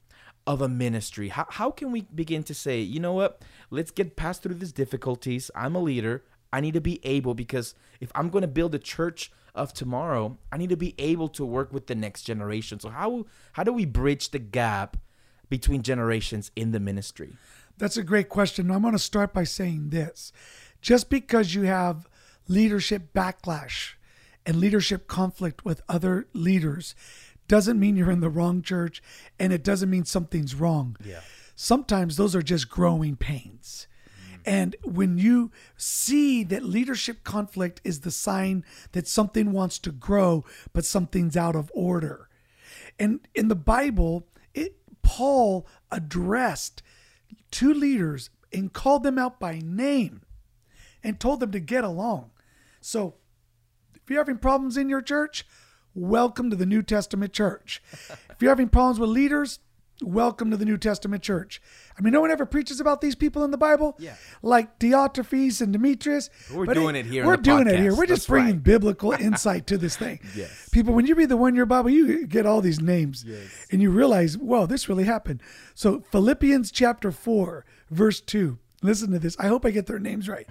of 0.45 0.61
a 0.61 0.69
ministry? 0.69 1.29
How, 1.29 1.47
how 1.49 1.71
can 1.71 1.93
we 1.93 2.01
begin 2.13 2.43
to 2.43 2.53
say, 2.55 2.81
you 2.81 2.99
know 2.99 3.13
what? 3.13 3.43
Let's 3.71 3.93
get 3.93 4.17
past 4.17 4.43
through 4.43 4.57
these 4.57 4.73
difficulties. 4.73 5.53
I'm 5.55 5.77
a 5.77 5.81
leader. 5.81 6.25
I 6.53 6.61
need 6.61 6.75
to 6.75 6.81
be 6.81 7.01
able 7.05 7.35
because 7.35 7.75
if 8.01 8.11
I'm 8.15 8.31
going 8.31 8.43
to 8.43 8.49
build 8.49 8.75
a 8.75 8.79
church 8.79 9.33
of 9.55 9.73
tomorrow, 9.73 10.39
I 10.53 10.57
need 10.57 10.71
to 10.71 10.77
be 10.77 10.95
able 10.99 11.29
to 11.31 11.45
work 11.45 11.73
with 11.73 11.87
the 11.87 11.95
next 11.95 12.23
generation. 12.23 12.81
So 12.81 12.91
how 12.91 13.27
how 13.53 13.65
do 13.65 13.73
we 13.73 13.85
bridge 13.85 14.31
the 14.31 14.39
gap 14.39 14.97
between 15.49 15.83
generations 15.83 16.51
in 16.57 16.73
the 16.73 16.81
ministry? 16.81 17.37
That's 17.77 17.97
a 17.97 18.03
great 18.03 18.29
question. 18.29 18.71
I'm 18.71 18.83
going 18.83 18.93
to 18.93 18.99
start 18.99 19.33
by 19.33 19.45
saying 19.45 19.91
this. 19.91 20.33
Just 20.81 21.11
because 21.11 21.55
you 21.55 21.63
have 21.63 22.09
leadership 22.49 23.13
backlash 23.13 23.95
and 24.47 24.57
leadership 24.57 25.07
conflict 25.07 25.65
with 25.65 25.83
other 25.89 26.27
leaders 26.33 26.95
doesn't 27.47 27.81
mean 27.81 27.97
you're 27.97 28.11
in 28.11 28.21
the 28.21 28.29
wrong 28.29 28.63
church 28.63 29.03
and 29.39 29.53
it 29.53 29.65
doesn't 29.65 29.91
mean 29.91 30.05
something's 30.05 30.55
wrong. 30.55 30.97
Yeah. 31.05 31.21
Sometimes 31.57 32.17
those 32.17 32.37
are 32.37 32.43
just 32.43 32.69
growing 32.69 33.17
pains. 33.17 33.89
And 34.45 34.77
when 34.85 35.19
you 35.19 35.51
see 35.77 36.45
that 36.45 36.65
leadership 36.65 37.25
conflict 37.25 37.81
is 37.85 38.01
the 38.01 38.11
sign 38.11 38.65
that 38.93 39.09
something 39.09 39.53
wants 39.53 39.79
to 39.81 39.93
grow, 39.93 40.45
but 40.73 40.85
something's 40.85 41.37
out 41.37 41.57
of 41.57 41.71
order. 41.75 42.29
And 42.99 43.21
in 43.35 43.49
the 43.49 43.57
Bible, 43.57 44.27
it, 44.55 44.77
Paul 45.03 45.67
addressed 45.91 46.83
two 47.51 47.73
leaders 47.73 48.31
and 48.53 48.73
called 48.73 49.03
them 49.03 49.19
out 49.19 49.39
by 49.39 49.61
name 49.63 50.23
and 51.03 51.21
told 51.21 51.41
them 51.41 51.53
to 51.53 51.61
get 51.61 51.85
along. 51.85 52.31
So 52.81 53.15
if 53.95 54.09
you're 54.09 54.21
having 54.21 54.39
problems 54.39 54.77
in 54.77 54.89
your 54.89 55.03
church, 55.03 55.47
welcome 55.95 56.51
to 56.51 56.57
the 56.57 56.67
New 56.67 56.83
Testament 56.83 57.33
church. 57.33 57.83
if 58.31 58.37
you're 58.41 58.51
having 58.51 58.69
problems 58.69 58.99
with 58.99 59.11
leaders, 59.11 59.61
welcome 60.03 60.51
to 60.51 60.57
the 60.57 60.65
New 60.65 60.79
Testament 60.79 61.23
church. 61.23 61.61
I 61.99 62.03
mean, 62.03 62.13
no 62.13 62.21
one 62.21 62.31
ever 62.31 62.47
preaches 62.47 62.81
about 62.81 63.01
these 63.01 63.15
people 63.15 63.43
in 63.45 63.51
the 63.51 63.59
Bible, 63.59 63.97
Yeah. 63.99 64.15
like 64.43 64.79
Diotrephes 64.79 65.61
and 65.61 65.73
Demetrius. 65.73 66.31
We're 66.53 66.67
doing 66.67 66.95
it 66.97 67.07
here 67.07 67.27
We're 67.27 67.37
doing 67.37 67.67
it 67.67 67.79
here. 67.81 67.95
We're 67.95 68.07
just 68.07 68.23
That's 68.23 68.27
bringing 68.29 68.53
right. 68.55 68.63
biblical 68.63 69.13
insight 69.13 69.67
to 69.69 69.79
this 69.79 69.97
thing. 69.97 70.21
Yes. 70.37 70.69
People, 70.71 70.95
when 70.95 71.07
you 71.07 71.15
read 71.17 71.29
the 71.31 71.37
one-year 71.37 71.67
Bible, 71.67 71.91
you 71.91 72.27
get 72.27 72.47
all 72.47 72.61
these 72.61 72.81
names, 72.81 73.25
and 73.73 73.83
you 73.83 73.91
realize, 73.91 74.39
whoa, 74.39 74.67
this 74.67 74.89
really 74.89 75.05
happened. 75.05 75.43
So 75.75 76.01
Philippians 76.13 76.71
chapter 76.71 77.11
four, 77.11 77.65
verse 77.91 78.21
two. 78.21 78.59
Listen 78.83 79.11
to 79.11 79.19
this. 79.19 79.37
I 79.41 79.49
hope 79.49 79.65
I 79.65 79.71
get 79.73 79.87
their 79.87 79.99
names 79.99 80.29
right. 80.29 80.47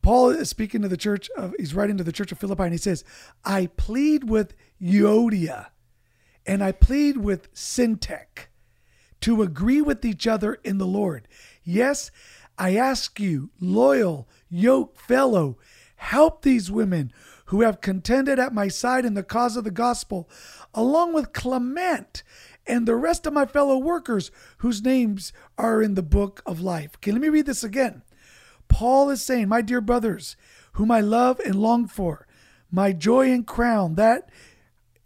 Paul 0.00 0.30
is 0.30 0.48
speaking 0.48 0.80
to 0.82 0.88
the 0.88 0.96
church 0.96 1.28
of 1.36 1.54
he's 1.58 1.74
writing 1.74 1.98
to 1.98 2.04
the 2.04 2.12
church 2.12 2.30
of 2.32 2.38
Philippi 2.38 2.62
and 2.62 2.72
he 2.72 2.78
says, 2.78 3.04
I 3.44 3.66
plead 3.76 4.30
with 4.30 4.54
Euodia 4.80 5.66
and 6.48 6.64
I 6.64 6.72
plead 6.72 7.18
with 7.18 7.52
Syntyche 7.54 8.46
to 9.20 9.42
agree 9.42 9.82
with 9.82 10.02
each 10.02 10.26
other 10.26 10.54
in 10.64 10.78
the 10.78 10.86
Lord. 10.86 11.28
Yes, 11.62 12.10
I 12.56 12.74
ask 12.74 13.20
you, 13.20 13.50
loyal, 13.60 14.26
yoke 14.48 14.98
fellow, 14.98 15.58
help 15.96 16.42
these 16.42 16.70
women 16.70 17.12
who 17.46 17.60
have 17.60 17.82
contended 17.82 18.38
at 18.38 18.54
my 18.54 18.68
side 18.68 19.04
in 19.04 19.12
the 19.12 19.22
cause 19.22 19.58
of 19.58 19.64
the 19.64 19.70
gospel, 19.70 20.28
along 20.72 21.12
with 21.12 21.34
Clement 21.34 22.22
and 22.66 22.88
the 22.88 22.96
rest 22.96 23.26
of 23.26 23.34
my 23.34 23.44
fellow 23.44 23.76
workers 23.76 24.30
whose 24.58 24.82
names 24.82 25.34
are 25.58 25.82
in 25.82 25.94
the 25.94 26.02
book 26.02 26.42
of 26.46 26.60
life. 26.60 26.92
Okay, 26.96 27.12
let 27.12 27.20
me 27.20 27.28
read 27.28 27.46
this 27.46 27.62
again. 27.62 28.02
Paul 28.68 29.10
is 29.10 29.22
saying, 29.22 29.48
My 29.48 29.60
dear 29.60 29.82
brothers, 29.82 30.36
whom 30.72 30.90
I 30.90 31.00
love 31.00 31.40
and 31.40 31.56
long 31.56 31.86
for, 31.88 32.26
my 32.70 32.92
joy 32.92 33.30
and 33.30 33.46
crown, 33.46 33.96
that 33.96 34.30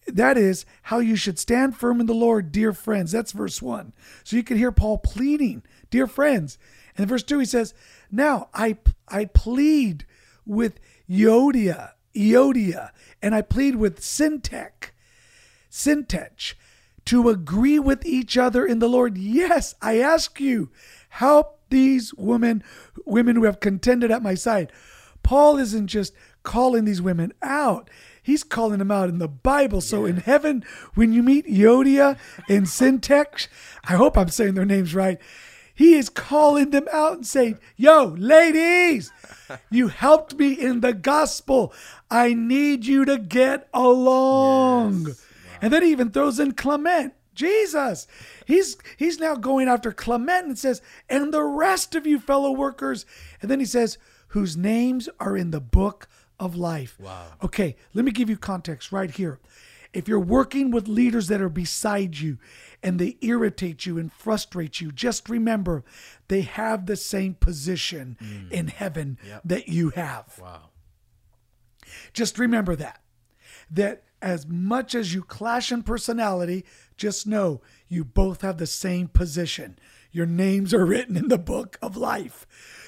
that 0.06 0.36
is 0.36 0.64
how 0.82 0.98
you 0.98 1.16
should 1.16 1.38
stand 1.38 1.76
firm 1.76 2.00
in 2.00 2.06
the 2.06 2.14
Lord, 2.14 2.52
dear 2.52 2.72
friends. 2.72 3.12
That's 3.12 3.32
verse 3.32 3.62
one. 3.62 3.92
So 4.24 4.36
you 4.36 4.42
can 4.42 4.56
hear 4.56 4.72
Paul 4.72 4.98
pleading, 4.98 5.62
dear 5.90 6.06
friends. 6.06 6.58
And 6.96 7.04
in 7.04 7.08
verse 7.08 7.22
two, 7.22 7.38
he 7.38 7.46
says, 7.46 7.74
Now 8.10 8.48
I 8.52 8.76
I 9.08 9.26
plead 9.26 10.06
with 10.44 10.80
Euodia, 11.08 11.92
Euodia, 12.14 12.90
and 13.20 13.34
I 13.34 13.42
plead 13.42 13.76
with 13.76 14.00
Syntyche, 14.00 14.90
Syntyche, 15.70 16.54
to 17.06 17.28
agree 17.28 17.78
with 17.78 18.04
each 18.06 18.36
other 18.36 18.66
in 18.66 18.78
the 18.78 18.88
Lord. 18.88 19.18
Yes, 19.18 19.74
I 19.80 19.98
ask 19.98 20.40
you, 20.40 20.70
help 21.10 21.60
these 21.70 22.14
women, 22.14 22.62
women 23.06 23.36
who 23.36 23.44
have 23.44 23.60
contended 23.60 24.10
at 24.10 24.22
my 24.22 24.34
side. 24.34 24.72
Paul 25.22 25.58
isn't 25.58 25.86
just 25.86 26.12
calling 26.42 26.84
these 26.84 27.02
women 27.02 27.32
out. 27.42 27.88
He's 28.22 28.44
calling 28.44 28.78
them 28.78 28.90
out 28.90 29.08
in 29.08 29.18
the 29.18 29.28
Bible. 29.28 29.80
So 29.80 30.04
in 30.04 30.18
heaven, 30.18 30.64
when 30.94 31.12
you 31.12 31.22
meet 31.22 31.46
Yodia 31.46 32.16
and 32.48 32.66
Syntex, 32.66 33.48
I 33.84 33.94
hope 33.94 34.16
I'm 34.16 34.28
saying 34.28 34.54
their 34.54 34.64
names 34.64 34.94
right. 34.94 35.18
He 35.74 35.94
is 35.94 36.08
calling 36.08 36.70
them 36.70 36.86
out 36.92 37.14
and 37.14 37.26
saying, 37.26 37.58
Yo, 37.76 38.14
ladies, 38.16 39.10
you 39.70 39.88
helped 39.88 40.34
me 40.34 40.52
in 40.52 40.80
the 40.80 40.92
gospel. 40.92 41.72
I 42.10 42.34
need 42.34 42.86
you 42.86 43.04
to 43.06 43.18
get 43.18 43.68
along. 43.74 45.08
And 45.60 45.72
then 45.72 45.82
he 45.82 45.90
even 45.90 46.10
throws 46.10 46.38
in 46.38 46.52
Clement. 46.52 47.14
Jesus. 47.34 48.06
He's 48.46 48.76
he's 48.98 49.18
now 49.18 49.34
going 49.34 49.66
after 49.66 49.90
Clement 49.90 50.46
and 50.46 50.58
says, 50.58 50.82
and 51.08 51.32
the 51.32 51.42
rest 51.42 51.94
of 51.94 52.06
you 52.06 52.18
fellow 52.18 52.52
workers. 52.52 53.06
And 53.40 53.50
then 53.50 53.58
he 53.58 53.64
says, 53.66 53.96
whose 54.28 54.56
names 54.56 55.08
are 55.18 55.36
in 55.36 55.50
the 55.50 55.60
book 55.60 56.08
of 56.42 56.56
life. 56.56 56.98
Wow. 56.98 57.26
Okay, 57.40 57.76
let 57.94 58.04
me 58.04 58.10
give 58.10 58.28
you 58.28 58.36
context 58.36 58.90
right 58.90 59.10
here. 59.10 59.38
If 59.92 60.08
you're 60.08 60.18
working 60.18 60.72
with 60.72 60.88
leaders 60.88 61.28
that 61.28 61.40
are 61.40 61.48
beside 61.48 62.18
you 62.18 62.38
and 62.82 62.98
they 62.98 63.16
irritate 63.20 63.86
you 63.86 63.96
and 63.96 64.12
frustrate 64.12 64.80
you, 64.80 64.90
just 64.90 65.28
remember 65.28 65.84
they 66.26 66.40
have 66.40 66.86
the 66.86 66.96
same 66.96 67.34
position 67.34 68.16
mm. 68.20 68.50
in 68.50 68.66
heaven 68.68 69.18
that 69.44 69.68
you 69.68 69.90
have. 69.90 70.36
Wow. 70.42 70.70
Just 72.12 72.38
remember 72.38 72.74
that. 72.74 73.02
That 73.70 74.02
as 74.20 74.46
much 74.46 74.96
as 74.96 75.14
you 75.14 75.22
clash 75.22 75.70
in 75.70 75.84
personality, 75.84 76.64
just 76.96 77.26
know 77.26 77.60
you 77.86 78.04
both 78.04 78.40
have 78.40 78.58
the 78.58 78.66
same 78.66 79.06
position. 79.06 79.78
Your 80.10 80.26
names 80.26 80.74
are 80.74 80.86
written 80.86 81.16
in 81.16 81.28
the 81.28 81.38
book 81.38 81.78
of 81.80 81.96
life. 81.96 82.46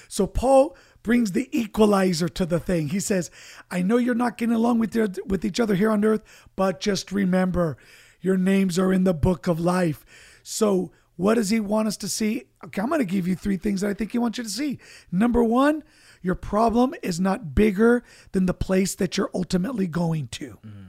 So 0.09 0.27
Paul 0.27 0.75
brings 1.05 1.33
the 1.33 1.47
equalizer 1.55 2.27
to 2.27 2.47
the 2.47 2.59
thing. 2.59 2.89
He 2.89 2.99
says, 2.99 3.29
I 3.69 3.83
know 3.83 3.97
you're 3.97 4.15
not 4.15 4.39
getting 4.39 4.55
along 4.55 4.79
with, 4.79 4.95
your, 4.95 5.07
with 5.27 5.45
each 5.45 5.59
other 5.59 5.75
here 5.75 5.91
on 5.91 6.03
earth, 6.03 6.23
but 6.55 6.79
just 6.79 7.11
remember 7.11 7.77
your 8.21 8.37
names 8.37 8.79
are 8.79 8.91
in 8.91 9.03
the 9.03 9.13
book 9.13 9.45
of 9.45 9.59
life. 9.59 10.03
So 10.41 10.91
what 11.15 11.35
does 11.35 11.51
he 11.51 11.59
want 11.59 11.87
us 11.87 11.95
to 11.97 12.07
see? 12.07 12.45
Okay, 12.63 12.81
I'm 12.81 12.89
going 12.89 13.01
to 13.01 13.05
give 13.05 13.27
you 13.27 13.35
three 13.35 13.55
things 13.55 13.81
that 13.81 13.89
I 13.91 13.93
think 13.93 14.13
he 14.13 14.17
wants 14.17 14.39
you 14.39 14.43
to 14.45 14.49
see. 14.49 14.79
Number 15.11 15.43
one, 15.43 15.83
your 16.23 16.33
problem 16.33 16.95
is 17.03 17.19
not 17.19 17.53
bigger 17.53 18.03
than 18.31 18.47
the 18.47 18.55
place 18.55 18.95
that 18.95 19.15
you're 19.15 19.29
ultimately 19.31 19.85
going 19.85 20.27
to. 20.29 20.57
Mm. 20.65 20.85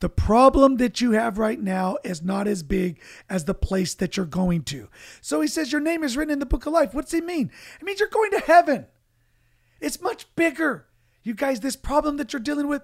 The 0.00 0.08
problem 0.08 0.78
that 0.78 1.00
you 1.00 1.12
have 1.12 1.38
right 1.38 1.60
now 1.60 1.96
is 2.02 2.22
not 2.22 2.48
as 2.48 2.64
big 2.64 3.00
as 3.30 3.44
the 3.44 3.54
place 3.54 3.94
that 3.94 4.16
you're 4.16 4.26
going 4.26 4.64
to. 4.64 4.88
So 5.20 5.40
he 5.40 5.46
says, 5.46 5.70
Your 5.70 5.80
name 5.80 6.02
is 6.02 6.16
written 6.16 6.32
in 6.32 6.38
the 6.40 6.46
book 6.46 6.66
of 6.66 6.72
life. 6.72 6.92
What's 6.92 7.12
he 7.12 7.20
mean? 7.20 7.52
It 7.80 7.84
means 7.84 8.00
you're 8.00 8.08
going 8.08 8.32
to 8.32 8.40
heaven. 8.40 8.86
It's 9.80 10.00
much 10.00 10.26
bigger. 10.36 10.86
You 11.22 11.34
guys, 11.34 11.60
this 11.60 11.76
problem 11.76 12.16
that 12.16 12.32
you're 12.32 12.40
dealing 12.40 12.68
with, 12.68 12.82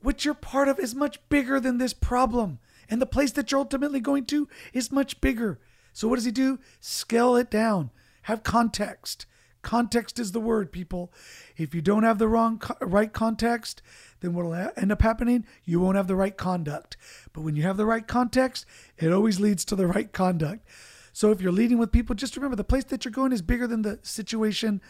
which 0.00 0.24
you're 0.24 0.34
part 0.34 0.68
of, 0.68 0.78
is 0.78 0.94
much 0.94 1.18
bigger 1.28 1.60
than 1.60 1.78
this 1.78 1.92
problem. 1.92 2.58
And 2.88 3.00
the 3.00 3.06
place 3.06 3.32
that 3.32 3.50
you're 3.50 3.60
ultimately 3.60 4.00
going 4.00 4.26
to 4.26 4.48
is 4.72 4.92
much 4.92 5.20
bigger. 5.20 5.60
So 5.92 6.08
what 6.08 6.16
does 6.16 6.24
he 6.24 6.32
do? 6.32 6.58
Scale 6.80 7.36
it 7.36 7.50
down. 7.50 7.90
Have 8.22 8.42
context. 8.42 9.26
Context 9.62 10.18
is 10.18 10.32
the 10.32 10.40
word, 10.40 10.72
people. 10.72 11.12
If 11.56 11.74
you 11.74 11.80
don't 11.80 12.02
have 12.02 12.18
the 12.18 12.28
wrong 12.28 12.60
right 12.80 13.12
context, 13.12 13.80
then 14.20 14.34
what 14.34 14.44
will 14.44 14.70
end 14.76 14.90
up 14.90 15.02
happening? 15.02 15.46
You 15.64 15.80
won't 15.80 15.96
have 15.96 16.08
the 16.08 16.16
right 16.16 16.36
conduct. 16.36 16.96
But 17.32 17.42
when 17.42 17.54
you 17.54 17.62
have 17.62 17.76
the 17.76 17.86
right 17.86 18.06
context, 18.06 18.66
it 18.98 19.12
always 19.12 19.38
leads 19.38 19.64
to 19.66 19.76
the 19.76 19.86
right 19.86 20.12
conduct. 20.12 20.66
So 21.12 21.30
if 21.30 21.40
you're 21.40 21.52
leading 21.52 21.78
with 21.78 21.92
people, 21.92 22.16
just 22.16 22.36
remember 22.36 22.56
the 22.56 22.64
place 22.64 22.84
that 22.84 23.04
you're 23.04 23.12
going 23.12 23.32
is 23.32 23.42
bigger 23.42 23.66
than 23.66 23.82
the 23.82 24.00
situation 24.02 24.80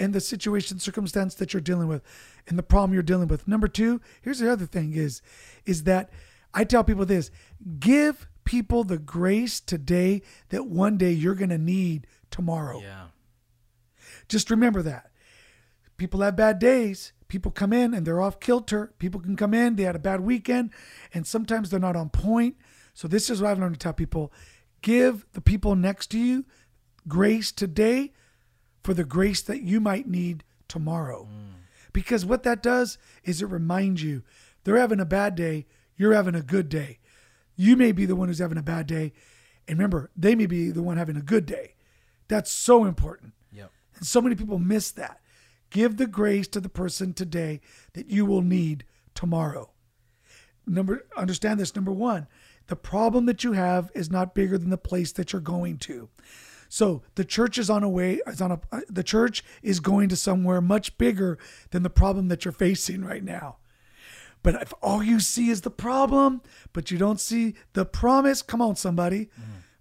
and 0.00 0.14
the 0.14 0.20
situation 0.20 0.78
circumstance 0.78 1.34
that 1.34 1.52
you're 1.52 1.60
dealing 1.60 1.86
with 1.86 2.02
and 2.48 2.58
the 2.58 2.62
problem 2.62 2.94
you're 2.94 3.02
dealing 3.02 3.28
with. 3.28 3.46
Number 3.46 3.68
2, 3.68 4.00
here's 4.22 4.38
the 4.38 4.50
other 4.50 4.66
thing 4.66 4.94
is 4.94 5.22
is 5.66 5.84
that 5.84 6.10
I 6.52 6.64
tell 6.64 6.82
people 6.82 7.06
this, 7.06 7.30
give 7.78 8.26
people 8.44 8.82
the 8.82 8.98
grace 8.98 9.60
today 9.60 10.22
that 10.48 10.66
one 10.66 10.96
day 10.96 11.12
you're 11.12 11.36
going 11.36 11.50
to 11.50 11.58
need 11.58 12.06
tomorrow. 12.30 12.80
Yeah. 12.80 13.08
Just 14.26 14.50
remember 14.50 14.82
that. 14.82 15.10
People 15.98 16.22
have 16.22 16.34
bad 16.34 16.58
days. 16.58 17.12
People 17.28 17.52
come 17.52 17.72
in 17.72 17.94
and 17.94 18.04
they're 18.04 18.22
off 18.22 18.40
kilter. 18.40 18.92
People 18.98 19.20
can 19.20 19.36
come 19.36 19.54
in, 19.54 19.76
they 19.76 19.84
had 19.84 19.94
a 19.94 20.00
bad 20.00 20.22
weekend, 20.22 20.70
and 21.14 21.26
sometimes 21.26 21.70
they're 21.70 21.78
not 21.78 21.94
on 21.94 22.08
point. 22.08 22.56
So, 22.94 23.06
this 23.06 23.30
is 23.30 23.40
what 23.40 23.50
I've 23.50 23.58
learned 23.60 23.74
to 23.74 23.78
tell 23.78 23.92
people 23.92 24.32
give 24.82 25.26
the 25.32 25.40
people 25.40 25.76
next 25.76 26.08
to 26.08 26.18
you 26.18 26.44
grace 27.06 27.52
today 27.52 28.12
for 28.82 28.94
the 28.94 29.04
grace 29.04 29.42
that 29.42 29.62
you 29.62 29.80
might 29.80 30.08
need 30.08 30.44
tomorrow. 30.68 31.28
Because 31.92 32.24
what 32.24 32.44
that 32.44 32.62
does 32.62 32.98
is 33.24 33.42
it 33.42 33.46
reminds 33.46 34.02
you 34.02 34.22
they're 34.64 34.78
having 34.78 35.00
a 35.00 35.04
bad 35.04 35.34
day, 35.34 35.66
you're 35.96 36.14
having 36.14 36.34
a 36.34 36.42
good 36.42 36.68
day. 36.68 36.98
You 37.56 37.76
may 37.76 37.92
be 37.92 38.06
the 38.06 38.16
one 38.16 38.28
who's 38.28 38.38
having 38.38 38.58
a 38.58 38.62
bad 38.62 38.86
day, 38.86 39.12
And 39.70 39.78
remember, 39.78 40.10
they 40.16 40.34
may 40.34 40.46
be 40.46 40.70
the 40.70 40.82
one 40.82 40.96
having 40.96 41.16
a 41.16 41.22
good 41.22 41.46
day. 41.46 41.74
That's 42.26 42.50
so 42.50 42.84
important. 42.84 43.34
Yep. 43.52 43.70
And 43.96 44.04
so 44.04 44.20
many 44.20 44.34
people 44.34 44.58
miss 44.58 44.90
that. 44.90 45.20
Give 45.70 45.96
the 45.96 46.08
grace 46.08 46.48
to 46.48 46.60
the 46.60 46.68
person 46.68 47.12
today 47.12 47.60
that 47.92 48.08
you 48.08 48.26
will 48.26 48.42
need 48.42 48.84
tomorrow. 49.14 49.70
Number 50.66 51.06
understand 51.16 51.60
this 51.60 51.76
number 51.76 51.92
1. 51.92 52.26
The 52.66 52.74
problem 52.74 53.26
that 53.26 53.44
you 53.44 53.52
have 53.52 53.92
is 53.94 54.10
not 54.10 54.34
bigger 54.34 54.58
than 54.58 54.70
the 54.70 54.76
place 54.76 55.12
that 55.12 55.32
you're 55.32 55.40
going 55.40 55.78
to. 55.78 56.08
So 56.72 57.02
the 57.16 57.24
church 57.24 57.58
is 57.58 57.68
on 57.68 57.82
a 57.82 57.88
way 57.88 58.20
is 58.28 58.40
on 58.40 58.52
a 58.52 58.60
uh, 58.70 58.80
the 58.88 59.02
church 59.02 59.44
is 59.60 59.80
going 59.80 60.08
to 60.08 60.16
somewhere 60.16 60.60
much 60.60 60.96
bigger 60.98 61.36
than 61.72 61.82
the 61.82 61.90
problem 61.90 62.28
that 62.28 62.44
you're 62.44 62.52
facing 62.52 63.04
right 63.04 63.24
now. 63.24 63.56
But 64.44 64.54
if 64.62 64.72
all 64.80 65.02
you 65.02 65.18
see 65.18 65.50
is 65.50 65.62
the 65.62 65.70
problem, 65.70 66.42
but 66.72 66.92
you 66.92 66.96
don't 66.96 67.20
see 67.20 67.54
the 67.72 67.84
promise, 67.84 68.40
come 68.40 68.62
on 68.62 68.76
somebody. 68.76 69.28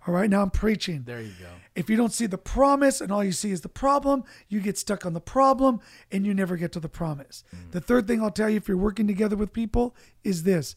All 0.08 0.13
right, 0.15 0.30
now 0.30 0.41
I'm 0.41 0.49
preaching. 0.49 1.04
There 1.06 1.21
you 1.21 1.34
go. 1.39 1.45
If 1.75 1.91
you 1.91 1.95
don't 1.95 2.12
see 2.12 2.25
the 2.25 2.39
promise 2.39 2.99
and 3.02 3.12
all 3.12 3.23
you 3.23 3.32
see 3.34 3.52
is 3.52 3.62
the 3.62 3.69
problem, 3.69 4.23
you 4.47 4.60
get 4.60 4.75
stuck 4.78 5.06
on 5.06 5.13
the 5.13 5.21
problem 5.21 5.82
and 6.12 6.25
you 6.25 6.34
never 6.34 6.58
get 6.58 6.71
to 6.71 6.80
the 6.80 6.89
promise. 6.89 7.43
The 7.69 7.80
third 7.80 8.08
thing 8.08 8.21
I'll 8.21 8.32
tell 8.32 8.49
you 8.49 8.58
if 8.58 8.67
you're 8.67 8.78
working 8.78 9.06
together 9.06 9.36
with 9.36 9.54
people 9.54 9.95
is 10.23 10.41
this 10.43 10.75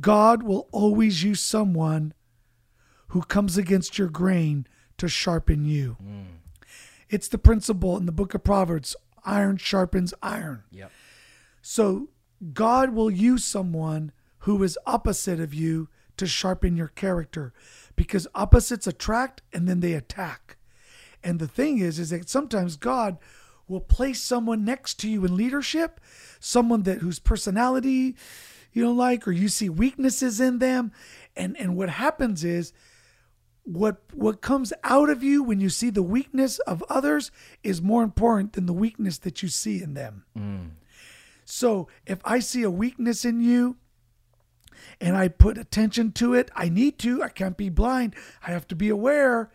God 0.00 0.42
will 0.42 0.66
always 0.72 1.22
use 1.22 1.40
someone 1.40 2.14
who 3.08 3.20
comes 3.20 3.58
against 3.58 3.98
your 3.98 4.08
grain 4.08 4.66
to 4.98 5.08
sharpen 5.08 5.64
you. 5.64 5.96
Mm. 6.02 6.24
It's 7.08 7.28
the 7.28 7.38
principle 7.38 7.96
in 7.96 8.06
the 8.06 8.12
book 8.12 8.34
of 8.34 8.44
Proverbs 8.44 8.96
iron 9.24 9.56
sharpens 9.56 10.14
iron. 10.22 10.62
Yep. 10.70 10.90
So 11.62 12.08
God 12.52 12.90
will 12.90 13.10
use 13.10 13.44
someone 13.44 14.12
who 14.40 14.62
is 14.62 14.78
opposite 14.86 15.40
of 15.40 15.52
you 15.52 15.88
to 16.16 16.26
sharpen 16.26 16.76
your 16.76 16.88
character 16.88 17.52
because 17.96 18.28
opposites 18.34 18.86
attract 18.86 19.42
and 19.52 19.68
then 19.68 19.80
they 19.80 19.92
attack. 19.92 20.56
And 21.22 21.38
the 21.38 21.48
thing 21.48 21.78
is 21.78 21.98
is 21.98 22.10
that 22.10 22.28
sometimes 22.28 22.76
God 22.76 23.18
will 23.68 23.80
place 23.80 24.22
someone 24.22 24.64
next 24.64 24.94
to 25.00 25.10
you 25.10 25.24
in 25.24 25.36
leadership, 25.36 26.00
someone 26.38 26.84
that 26.84 26.98
whose 26.98 27.18
personality 27.18 28.14
you 28.72 28.82
don't 28.82 28.96
like 28.96 29.26
or 29.26 29.32
you 29.32 29.48
see 29.48 29.68
weaknesses 29.68 30.40
in 30.40 30.58
them 30.58 30.92
and 31.34 31.56
and 31.56 31.76
what 31.76 31.88
happens 31.88 32.44
is 32.44 32.72
what 33.66 34.00
what 34.14 34.40
comes 34.40 34.72
out 34.84 35.10
of 35.10 35.22
you 35.24 35.42
when 35.42 35.60
you 35.60 35.68
see 35.68 35.90
the 35.90 36.02
weakness 36.02 36.60
of 36.60 36.84
others 36.88 37.32
is 37.64 37.82
more 37.82 38.04
important 38.04 38.52
than 38.52 38.66
the 38.66 38.72
weakness 38.72 39.18
that 39.18 39.42
you 39.42 39.48
see 39.48 39.82
in 39.82 39.94
them. 39.94 40.24
Mm. 40.38 40.70
So 41.44 41.88
if 42.06 42.20
I 42.24 42.38
see 42.38 42.62
a 42.62 42.70
weakness 42.70 43.24
in 43.24 43.40
you 43.40 43.76
and 45.00 45.16
I 45.16 45.28
put 45.28 45.58
attention 45.58 46.12
to 46.12 46.34
it, 46.34 46.50
I 46.54 46.68
need 46.68 46.98
to. 47.00 47.22
I 47.22 47.28
can't 47.28 47.56
be 47.56 47.68
blind. 47.68 48.14
I 48.46 48.52
have 48.52 48.68
to 48.68 48.76
be 48.76 48.88
aware. 48.88 49.50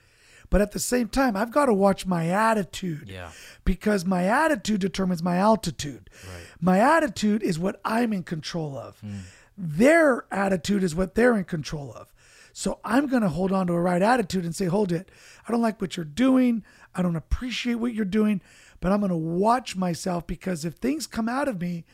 But 0.50 0.60
at 0.60 0.74
the 0.74 0.80
same 0.80 1.08
time, 1.08 1.38
I've 1.38 1.52
got 1.52 1.68
to 1.68 1.74
watch 1.74 2.06
my 2.06 2.28
attitude. 2.28 3.08
Yeah. 3.08 3.32
Because 3.64 4.06
my 4.06 4.26
attitude 4.26 4.82
determines 4.82 5.24
my 5.24 5.38
altitude. 5.38 6.10
Right. 6.28 6.44
My 6.60 6.80
attitude 6.80 7.42
is 7.42 7.58
what 7.58 7.80
I'm 7.86 8.12
in 8.12 8.24
control 8.24 8.78
of. 8.78 9.02
Mm. 9.02 9.22
Their 9.58 10.26
attitude 10.30 10.84
is 10.84 10.94
what 10.94 11.16
they're 11.16 11.38
in 11.38 11.46
control 11.46 11.94
of. 11.94 12.14
So 12.54 12.80
I'm 12.84 13.08
going 13.08 13.22
to 13.22 13.30
hold 13.30 13.52
on 13.52 13.68
to 13.68 13.74
a 13.74 13.82
right 13.82 14.02
attitude 14.02 14.46
and 14.46 14.56
say, 14.56 14.66
hold 14.66 14.92
it. 14.92 15.10
I 15.48 15.52
don't 15.52 15.62
like 15.62 15.80
what 15.80 15.96
you're 15.96 16.06
doing. 16.06 16.64
I 16.94 17.02
don't 17.02 17.16
appreciate 17.16 17.76
what 17.76 17.94
you're 17.94 18.06
doing, 18.06 18.42
but 18.80 18.92
I'm 18.92 19.00
going 19.00 19.10
to 19.10 19.16
watch 19.16 19.76
myself 19.76 20.28
because 20.28 20.66
if 20.66 20.76
things 20.76 21.08
come 21.08 21.30
out 21.30 21.48
of 21.48 21.62
me 21.62 21.86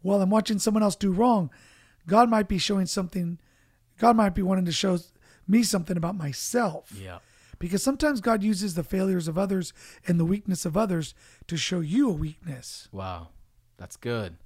while 0.00 0.22
I'm 0.22 0.30
watching 0.30 0.58
someone 0.58 0.82
else 0.82 0.96
do 0.96 1.12
wrong, 1.12 1.50
God 2.06 2.30
might 2.30 2.48
be 2.48 2.58
showing 2.58 2.86
something. 2.86 3.38
God 3.98 4.16
might 4.16 4.34
be 4.34 4.42
wanting 4.42 4.64
to 4.66 4.72
show 4.72 4.98
me 5.46 5.62
something 5.62 5.96
about 5.96 6.16
myself. 6.16 6.92
Yeah. 6.98 7.18
Because 7.58 7.82
sometimes 7.82 8.20
God 8.20 8.42
uses 8.42 8.74
the 8.74 8.84
failures 8.84 9.28
of 9.28 9.38
others 9.38 9.72
and 10.06 10.20
the 10.20 10.24
weakness 10.24 10.66
of 10.66 10.76
others 10.76 11.14
to 11.46 11.56
show 11.56 11.80
you 11.80 12.10
a 12.10 12.12
weakness. 12.12 12.88
Wow. 12.92 13.28
That's 13.78 13.96
good. 13.96 14.36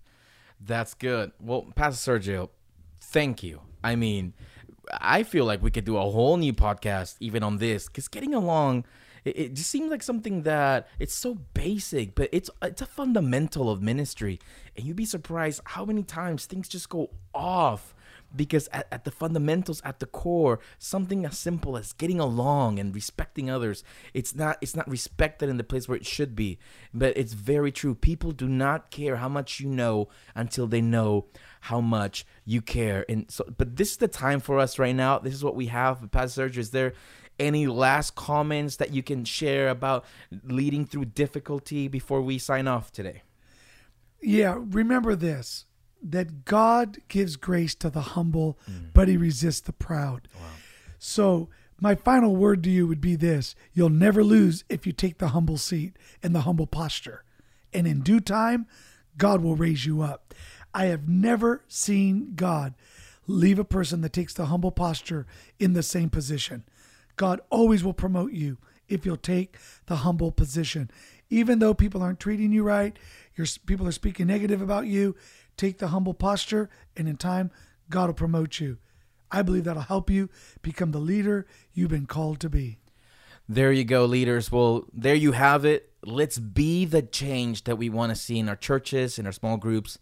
That's 0.61 0.95
good. 0.95 1.33
Well, 1.41 1.67
Pastor 1.75 2.19
Sergio, 2.19 2.51
thank 3.01 3.43
you. 3.43 3.61
I 3.83 3.97
mean, 3.97 4.35
I 5.01 5.23
feel 5.23 5.45
like 5.45 5.63
we 5.63 5.71
could 5.71 5.85
do 5.85 5.97
a 5.97 6.01
whole 6.01 6.37
new 6.37 6.53
podcast 6.53 7.17
even 7.21 7.43
on 7.43 7.59
this 7.59 7.87
because 7.87 8.09
getting 8.09 8.35
along, 8.35 8.85
it, 9.25 9.39
it 9.39 9.55
just 9.55 9.71
seems 9.71 9.91
like 9.91 10.03
something 10.03 10.43
that 10.43 10.89
it's 10.99 11.15
so 11.15 11.35
basic, 11.55 12.15
but 12.15 12.29
it's 12.33 12.51
it's 12.63 12.83
a 12.83 12.87
fundamental 12.87 13.71
of 13.71 13.83
ministry, 13.83 14.41
and 14.77 14.87
you'd 14.87 14.97
be 14.97 15.05
surprised 15.05 15.61
how 15.65 15.85
many 15.85 16.03
times 16.03 16.47
things 16.47 16.69
just 16.69 16.89
go 16.89 17.11
off 17.35 17.95
because 18.35 18.69
at, 18.69 18.87
at 18.91 19.05
the 19.05 19.11
fundamentals 19.11 19.81
at 19.85 19.99
the 20.01 20.07
core 20.07 20.61
something 20.79 21.25
as 21.25 21.39
simple 21.39 21.77
as 21.77 21.93
getting 21.93 22.21
along 22.21 22.79
and 22.79 22.95
respecting 22.95 23.51
others 23.51 23.83
it's 24.15 24.35
not 24.35 24.57
it's 24.61 24.77
not 24.77 24.89
respected 24.89 25.49
in 25.49 25.57
the 25.57 25.65
place 25.65 25.89
where 25.89 25.97
it 25.97 26.07
should 26.07 26.35
be. 26.35 26.59
But 26.93 27.17
it's 27.17 27.33
very 27.33 27.73
true. 27.73 27.95
People 27.95 28.33
do 28.33 28.49
not 28.49 28.91
care 28.91 29.17
how 29.17 29.29
much 29.29 29.61
you 29.61 29.69
know 29.69 30.09
until 30.35 30.67
they 30.67 30.81
know 30.81 31.27
how 31.63 31.81
much 31.81 32.27
you 32.45 32.61
care. 32.61 33.05
And 33.09 33.31
so 33.31 33.45
but 33.57 33.77
this 33.77 33.93
is 33.93 33.97
the 33.99 34.09
time 34.09 34.41
for 34.41 34.59
us 34.59 34.79
right 34.79 34.95
now. 34.95 35.19
This 35.19 35.35
is 35.35 35.45
what 35.45 35.57
we 35.57 35.67
have 35.67 36.11
pastor 36.11 36.49
Sergio, 36.49 36.59
is 36.59 36.71
there 36.71 36.95
any 37.39 37.67
last 37.67 38.15
comments 38.15 38.77
that 38.77 38.93
you 38.93 39.03
can 39.03 39.25
share 39.25 39.69
about 39.69 40.05
leading 40.45 40.85
through 40.85 41.07
difficulty 41.07 41.89
before 41.89 42.21
we 42.21 42.39
sign 42.39 42.69
off 42.69 42.93
today? 42.93 43.23
Yeah, 44.21 44.59
remember 44.59 45.17
this 45.17 45.65
that 46.03 46.45
God 46.45 46.99
gives 47.09 47.37
grace 47.37 47.75
to 47.77 47.91
the 47.91 48.01
humble, 48.01 48.59
mm. 48.71 48.93
but 48.93 49.09
he 49.09 49.17
resists 49.17 49.61
the 49.61 49.73
proud. 49.73 50.29
So, 50.99 51.49
my 51.81 51.95
final 51.95 52.37
word 52.37 52.63
to 52.65 52.71
you 52.71 52.87
would 52.87 53.01
be 53.01 53.17
this 53.17 53.55
you'll 53.73 53.89
never 53.89 54.23
lose 54.23 54.65
if 54.69 54.87
you 54.87 54.93
take 54.93 55.19
the 55.19 55.29
humble 55.29 55.57
seat 55.57 55.97
and 56.23 56.35
the 56.35 56.43
humble 56.43 56.67
posture. 56.67 57.25
And 57.73 57.87
in 57.87 58.01
due 58.01 58.21
time, 58.21 58.67
God 59.17 59.43
will 59.43 59.57
raise 59.57 59.87
you 59.87 60.03
up. 60.03 60.35
I 60.75 60.87
have 60.87 61.09
never 61.09 61.65
seen 61.69 62.33
God 62.37 62.75
leave 63.27 63.59
a 63.59 63.65
person 63.65 64.01
that 64.03 64.13
takes 64.13 64.35
the 64.35 64.47
humble 64.47 64.73
posture 64.73 65.27
in 65.59 65.73
the 65.73 65.83
same 65.83 66.11
position. 66.11 66.65
God 67.17 67.41
always 67.51 67.83
will 67.85 67.95
promote 67.95 68.33
you 68.33 68.59
if 68.89 69.07
you'll 69.07 69.17
take 69.17 69.57
the 69.87 69.97
humble 69.97 70.33
position. 70.33 70.91
Even 71.29 71.61
though 71.61 71.75
people 71.75 72.03
aren't 72.03 72.21
treating 72.21 72.53
you 72.53 72.63
right, 72.63 72.99
your 73.37 73.47
people 73.67 73.87
are 73.87 73.93
speaking 73.93 74.27
negative 74.27 74.61
about 74.61 74.87
you, 74.87 75.15
take 75.61 75.77
the 75.77 75.89
humble 75.89 76.15
posture 76.15 76.71
and 76.97 77.07
in 77.07 77.17
time 77.17 77.51
God 77.91 78.07
will 78.07 78.15
promote 78.15 78.61
you. 78.61 78.79
I 79.31 79.43
believe 79.43 79.65
that'll 79.65 79.83
help 79.83 80.09
you 80.09 80.31
become 80.63 80.93
the 80.93 80.99
leader 80.99 81.47
you've 81.75 81.91
been 81.91 82.07
called 82.07 82.41
to 82.41 82.49
be. 82.49 82.79
There 83.47 83.71
you 83.71 83.85
go, 83.85 84.07
leaders. 84.07 84.51
Well, 84.51 84.87
there 84.93 85.15
you 85.15 85.33
have 85.33 85.65
it. 85.67 85.91
Let's 86.03 86.39
be 86.39 86.87
the 86.87 87.03
change 87.03 87.65
that 87.65 87.77
we 87.77 87.91
want 87.91 88.11
to 88.11 88.17
see 88.17 88.39
in 88.39 88.49
our 88.49 88.57
churches, 88.57 89.19
in 89.19 89.27
our 89.27 89.33
small 89.33 89.59
groups, 89.59 89.99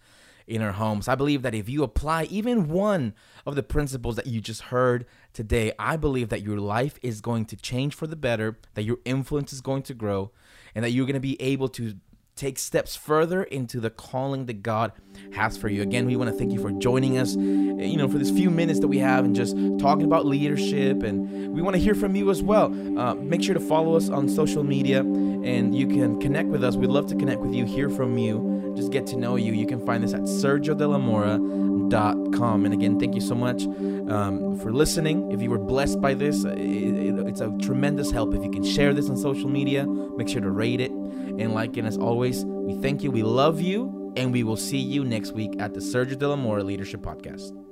in 0.47 0.62
our 0.62 0.73
homes. 0.73 1.09
I 1.09 1.16
believe 1.16 1.42
that 1.42 1.55
if 1.55 1.68
you 1.68 1.83
apply 1.83 2.25
even 2.25 2.68
one 2.68 3.14
of 3.44 3.57
the 3.57 3.62
principles 3.64 4.14
that 4.14 4.29
you 4.29 4.40
just 4.40 4.62
heard 4.62 5.07
today, 5.33 5.73
I 5.79 5.97
believe 5.97 6.29
that 6.29 6.42
your 6.42 6.59
life 6.59 6.99
is 7.03 7.21
going 7.21 7.47
to 7.47 7.57
change 7.57 7.94
for 7.94 8.07
the 8.07 8.16
better, 8.16 8.59
that 8.75 8.85
your 8.85 8.99
influence 9.05 9.53
is 9.53 9.61
going 9.61 9.83
to 9.85 9.94
grow, 9.94 10.31
and 10.75 10.85
that 10.85 10.90
you're 10.90 11.07
going 11.07 11.14
to 11.14 11.21
be 11.21 11.40
able 11.42 11.68
to 11.71 11.97
take 12.38 12.59
steps 12.59 12.96
further 12.96 13.42
into 13.42 13.81
the 13.81 13.90
calling 13.90 14.46
that 14.46 14.62
God 14.62 14.92
has 15.33 15.57
for 15.57 15.68
you. 15.68 15.83
Again, 15.83 16.07
we 16.07 16.14
want 16.16 16.31
to 16.31 16.37
thank 16.37 16.53
you 16.53 16.61
for 16.61 16.70
joining 16.70 17.18
us, 17.18 17.35
you 17.35 17.96
know, 17.96 18.09
for 18.09 18.18
this 18.18 18.31
few 18.31 18.51
minutes 18.51 18.79
that 18.81 18.88
we 18.88 18.98
have 18.98 19.24
and 19.24 19.35
just 19.35 19.57
talking 19.79 20.05
about 20.05 20.24
leadership. 20.24 21.03
And 21.03 21.53
we 21.53 21.61
want 21.61 21.74
to 21.74 21.83
hear 21.83 21.94
from 21.94 22.14
you 22.14 22.31
as 22.31 22.40
well. 22.42 22.66
Uh, 22.98 23.14
make 23.14 23.42
sure 23.42 23.55
to 23.55 23.61
follow 23.61 23.96
us 23.96 24.09
on 24.09 24.29
social 24.29 24.62
media 24.62 25.01
and 25.01 25.74
you 25.74 25.88
can 25.88 26.20
connect 26.20 26.48
with 26.48 26.62
us. 26.62 26.77
We'd 26.77 26.90
love 26.90 27.09
to 27.09 27.16
connect 27.16 27.40
with 27.40 27.55
you, 27.55 27.64
hear 27.64 27.90
from 27.90 28.18
you, 28.18 28.72
just 28.77 28.92
get 28.92 29.07
to 29.09 29.16
know 29.16 29.35
you. 29.37 29.53
You 29.53 29.66
can 29.66 29.85
find 29.85 30.05
us 30.05 30.14
at 30.14 30.22
sergiodelamora.com. 30.22 32.64
And 32.64 32.74
again, 32.74 33.01
thank 33.01 33.14
you 33.14 33.20
so 33.20 33.35
much 33.35 33.64
um, 33.64 34.59
for 34.59 34.72
listening. 34.72 35.31
If 35.33 35.42
you 35.42 35.51
were 35.51 35.59
blessed 35.59 36.01
by 36.01 36.14
this, 36.14 36.44
it, 36.44 36.59
it, 36.59 37.17
it's 37.28 37.40
a 37.40 37.56
tremendous 37.60 38.10
help. 38.10 38.34
If 38.34 38.42
you 38.42 38.50
can 38.50 38.64
share 38.64 38.94
this 38.94 39.08
on 39.08 39.16
social 39.16 39.48
media, 39.48 39.86
make 39.86 40.28
sure 40.28 40.40
to 40.40 40.50
rate 40.50 40.80
it 40.80 40.90
and 40.90 41.54
like 41.54 41.76
it. 41.76 41.81
And 41.81 41.88
as 41.88 41.96
always, 41.96 42.44
we 42.44 42.81
thank 42.81 43.02
you, 43.02 43.10
we 43.10 43.22
love 43.22 43.60
you, 43.60 44.12
and 44.16 44.33
we 44.33 44.42
will 44.42 44.56
see 44.56 44.79
you 44.79 45.04
next 45.04 45.33
week 45.33 45.52
at 45.60 45.74
the 45.74 45.81
Sergio 45.81 46.18
de 46.18 46.29
la 46.29 46.37
Mora 46.37 46.64
Leadership 46.64 47.00
Podcast. 47.00 47.67